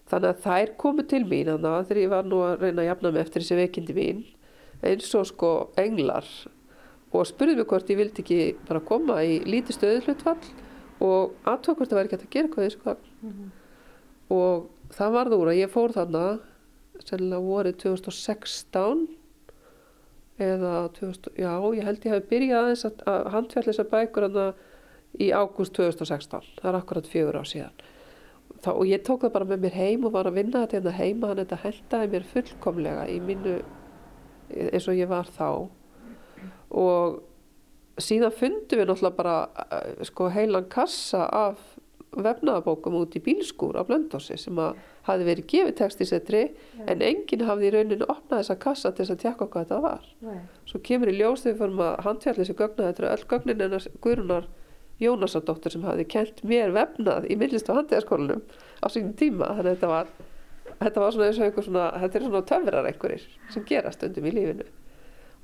[0.10, 2.90] þannig að þær komu til mín þannig að þegar ég var nú að reyna að
[2.92, 4.22] jafna mig eftir þessi veikindi mín
[4.86, 5.52] eins og sko
[5.82, 6.28] englar
[7.16, 10.52] og spurði mig hvort ég vildi ekki bara koma í lítið stöðuhlutfall
[11.06, 13.50] og aðtók hvort það væri ekki að gera eitthvað eins og hvað mm -hmm.
[14.38, 16.26] og það varð úr að ég fór þarna
[17.04, 19.08] sennilega vorið 2016
[20.38, 24.48] eða 2000, já ég held ég hef byrjað aðeins að, að handfjall þessar bækur hana
[25.22, 27.86] í ágúst 2016 það er akkurat fjögur á síðan
[28.62, 30.92] Þá, og ég tók það bara með mér heim og var að vinna þetta hérna
[30.96, 33.56] heima þannig að þetta hendaði mér fullkomlega í minnu
[34.72, 35.50] eins og ég var þá
[36.76, 37.18] og
[38.02, 39.36] síðan fundum við náttúrulega bara
[39.66, 41.62] eh, sko heilan kassa af
[42.16, 46.86] vefnaðabókum út í bílskúr á Blöndósi sem að hafi verið gefið textisetri yeah.
[46.92, 50.06] en enginn hafði í rauninu opnað þessa kassa til þess að tjekka hvað þetta var
[50.24, 50.46] yeah.
[50.70, 53.66] svo kemur í ljós þegar við fórum að handfjalla þessi gögna þetta er öll gögnin
[53.66, 54.48] en Guðrunar
[55.02, 58.46] Jónasadóttur sem hafi kent mér vefnað í millist á handíðaskólanum
[58.80, 60.14] á sínum tíma þannig að þetta var
[60.80, 64.30] þetta var svona eins og einhver svona þetta er svona töfrar einhverjir sem gerast undum
[64.30, 64.70] í lífinu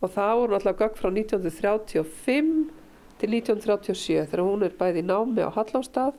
[0.02, 2.54] og það voru náttúrulega gögn frá 1935
[3.22, 6.16] til 1937 þegar hún er bæði í námi á Hallástað,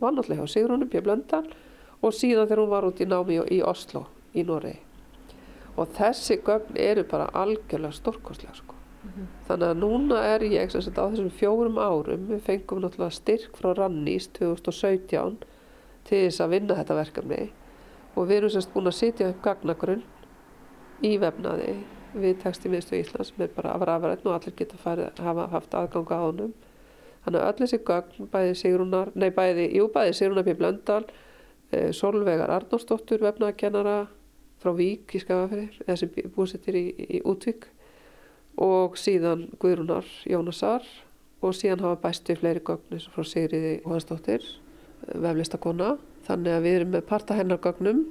[0.00, 1.44] var náttúrulega hjá Sigrúnum Björn Blöndal
[2.00, 4.80] og síðan þegar hún var út í námi í Oslo í Noregi.
[5.76, 8.75] Og þessi gögn eru bara algjörlega stórkostlega sko.
[9.06, 9.26] Mm -hmm.
[9.48, 14.28] Þannig að núna er ég á þessum fjórum árum, við fengum náttúrulega styrk frá Rannís
[14.28, 15.36] 2017
[16.04, 17.50] til þess að vinna þetta verkefni
[18.16, 20.02] og við erum semst búin að sitja upp gagnagrunn
[21.02, 21.76] í vefnaði
[22.16, 26.22] við textímiðstu Íslands sem er bara afræðin og allir geta farið, hafa haft aðganga á
[26.24, 26.52] honum.
[27.24, 30.54] Þannig að öll þessi gögn, bæði Sigrunar, nei bæði, jú bæði Sigrunar P.
[30.54, 31.04] Blöndal,
[31.72, 33.96] e, Solveigar Arnósdóttur, vefnagennara
[34.62, 36.86] frá Vík í Skafafyrir, eða sem búsettir í,
[37.18, 37.68] í Útvík
[38.56, 40.84] og síðan Guðrunar Jónasar
[41.44, 44.44] og síðan hafa bæstu fleiri gögn eins og frá Sigriði Hóðarsdóttir,
[45.06, 45.96] eh, veflistakona.
[46.26, 48.06] Þannig að við erum með parta hennar gögnum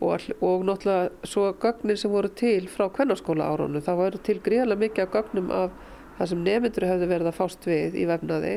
[0.00, 4.40] og, all, og náttúrulega svo gögnir sem voru til frá kvennarskóla árunum það voru til
[4.40, 5.70] gríðarlega mikið af gögnum af
[6.18, 8.56] það sem nefndur hefði verið að fást við í vefnaði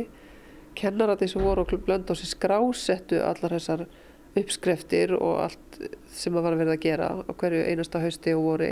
[0.80, 3.86] kennarati sem voru og blönda á sér skrásettu allar þessar
[4.40, 5.80] uppskreftir og allt
[6.10, 8.72] sem að var verið að gera á hverju einasta hausti og voru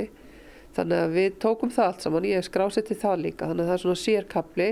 [0.76, 3.84] þannig að við tókum það allt saman ég skrásetti það líka þannig að það er
[3.86, 4.70] svona sérkapli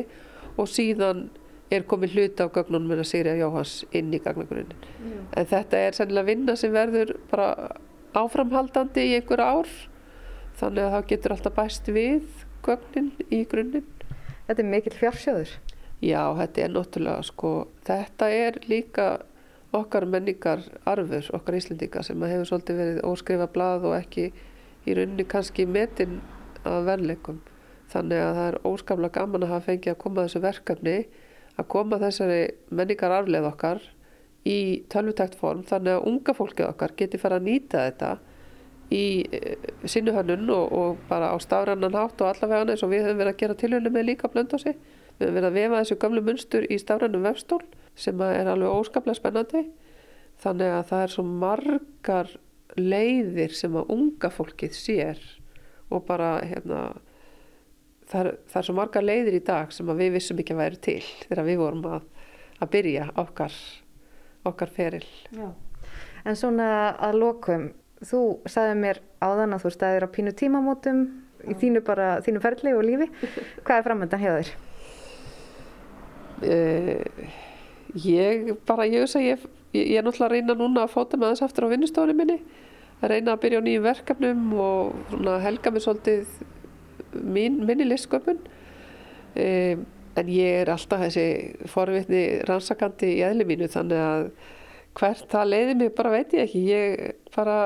[0.59, 1.21] og síðan
[1.69, 4.73] er komið hluti af gögnunum en að Sigriða Jóhans inn í gagnagrunnin
[5.37, 7.51] en þetta er sennilega vinna sem verður bara
[8.17, 9.69] áframhaldandi í einhver ár
[10.59, 13.87] þannig að það getur alltaf bæst við gögnin í grunninn.
[14.47, 15.55] Þetta er mikill fjársjóður?
[16.03, 17.53] Já, þetta er náttúrulega sko,
[17.87, 19.07] þetta er líka
[19.75, 24.29] okkar menningar arfur, okkar íslendinga sem hefur svolítið verið óskrifa blað og ekki
[24.87, 26.19] í rauninni kannski metin
[26.67, 27.39] að verleikum.
[27.89, 30.97] Þannig að það er óskaplega gaman að hafa fengið að koma þessu verkefni,
[31.59, 33.81] að koma þessari menningar arfleð okkar
[34.47, 34.59] í
[34.91, 38.11] tölvutækt form þannig að unga fólkið okkar geti fara að nýta þetta
[38.93, 39.03] í
[39.35, 43.19] eh, sinnu hönnun og, og bara á stafrannan hátt og allavega eins og við höfum
[43.19, 44.73] verið að gera tilhörlu með líka blöndósi.
[45.19, 47.61] Við höfum verið að vefa þessu gamlu munstur í stafrannum vefstól
[47.99, 49.65] sem er alveg óskaplega spennandi.
[50.39, 52.31] Þannig að það er svo margar
[52.77, 55.21] leiðir sem að unga fólkið sér
[55.89, 56.81] og bara hérna
[58.09, 60.61] það er, það er svo margar leiðir í dag sem að við vissum ekki að
[60.63, 62.07] væri til þegar við vorum að,
[62.59, 63.57] að byrja okkar
[64.49, 65.05] okkar feril.
[65.35, 65.49] Já.
[66.27, 67.69] En svona að lokum,
[68.05, 71.03] þú sagði mér áðan að þú stæðir á pínu tímamótum
[71.47, 73.09] í þínu, bara, þínu ferli og lífi.
[73.63, 74.51] Hvað er framöndan hjá þér?
[76.39, 77.31] Uh,
[77.99, 81.35] ég bara, ég veist að ég, ég er náttúrulega að reyna núna að fóta með
[81.35, 82.39] þess aftur á vinnustofunni minni.
[82.99, 86.33] Að reyna að byrja á nýjum verkefnum og helga mér svolítið
[87.23, 88.41] mín, minni listsköpun.
[89.39, 89.85] Um,
[90.19, 91.25] en ég er alltaf þessi
[91.69, 94.23] forvitni rannsakandi í eðli mínu þannig að
[94.99, 97.03] hvert það leiði mig bara veit ég ekki ég
[97.35, 97.57] bara,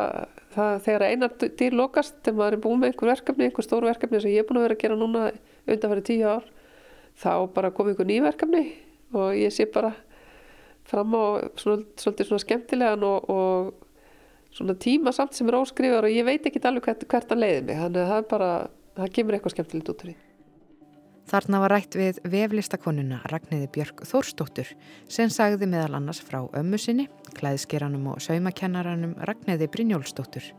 [0.53, 4.21] það, þegar einar dýr lokast, þegar maður er búin með einhver verkefni einhver stór verkefni
[4.21, 5.23] sem ég er búin að vera að gera núna
[5.63, 6.49] undanfæri tíu ár
[7.23, 8.63] þá bara kom einhver ný verkefni
[9.15, 9.93] og ég sé bara
[10.89, 11.23] fram á
[11.59, 16.45] svona, svolítið svona skemmtilegan og, og svona tíma samt sem er óskrifar og ég veit
[16.45, 18.51] ekki alveg hvert, hvert hann leiði mig þannig að það er bara,
[18.99, 20.19] það kemur eitthvað skemmtilegt út úr því
[21.29, 24.73] Þarna var rætt við veflistakonuna Ragnæði Björk Þórstóttur
[25.11, 27.07] sem sagði meðal annars frá ömmu sinni,
[27.37, 30.49] klæðskeranum og saumakennaranum Ragnæði Brynjólfstóttur.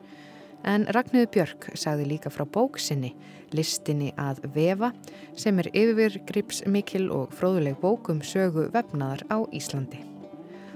[0.65, 3.13] En Ragnæði Björk sagði líka frá bóksinni,
[3.53, 4.95] listinni að vefa
[5.37, 10.14] sem er yfirgripsmikil og fróðuleg bókum sögu vefnaðar á Íslandi.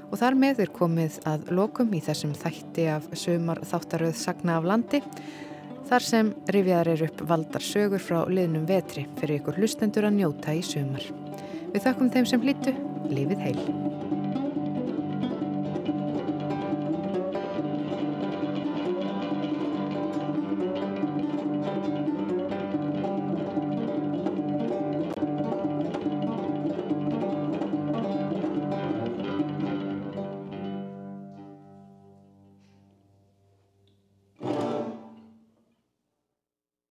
[0.08, 4.68] Og þar með er komið að lokum í þessum þætti af sömar þáttaröð sagna af
[4.68, 5.02] landi
[5.88, 10.52] Þar sem rifjaðar er upp valdar sögur frá liðnum vetri fyrir ykkur hlustendur að njóta
[10.52, 11.06] í sumar.
[11.72, 12.76] Við þakkum þeim sem hlýtu,
[13.08, 13.97] lífið heil.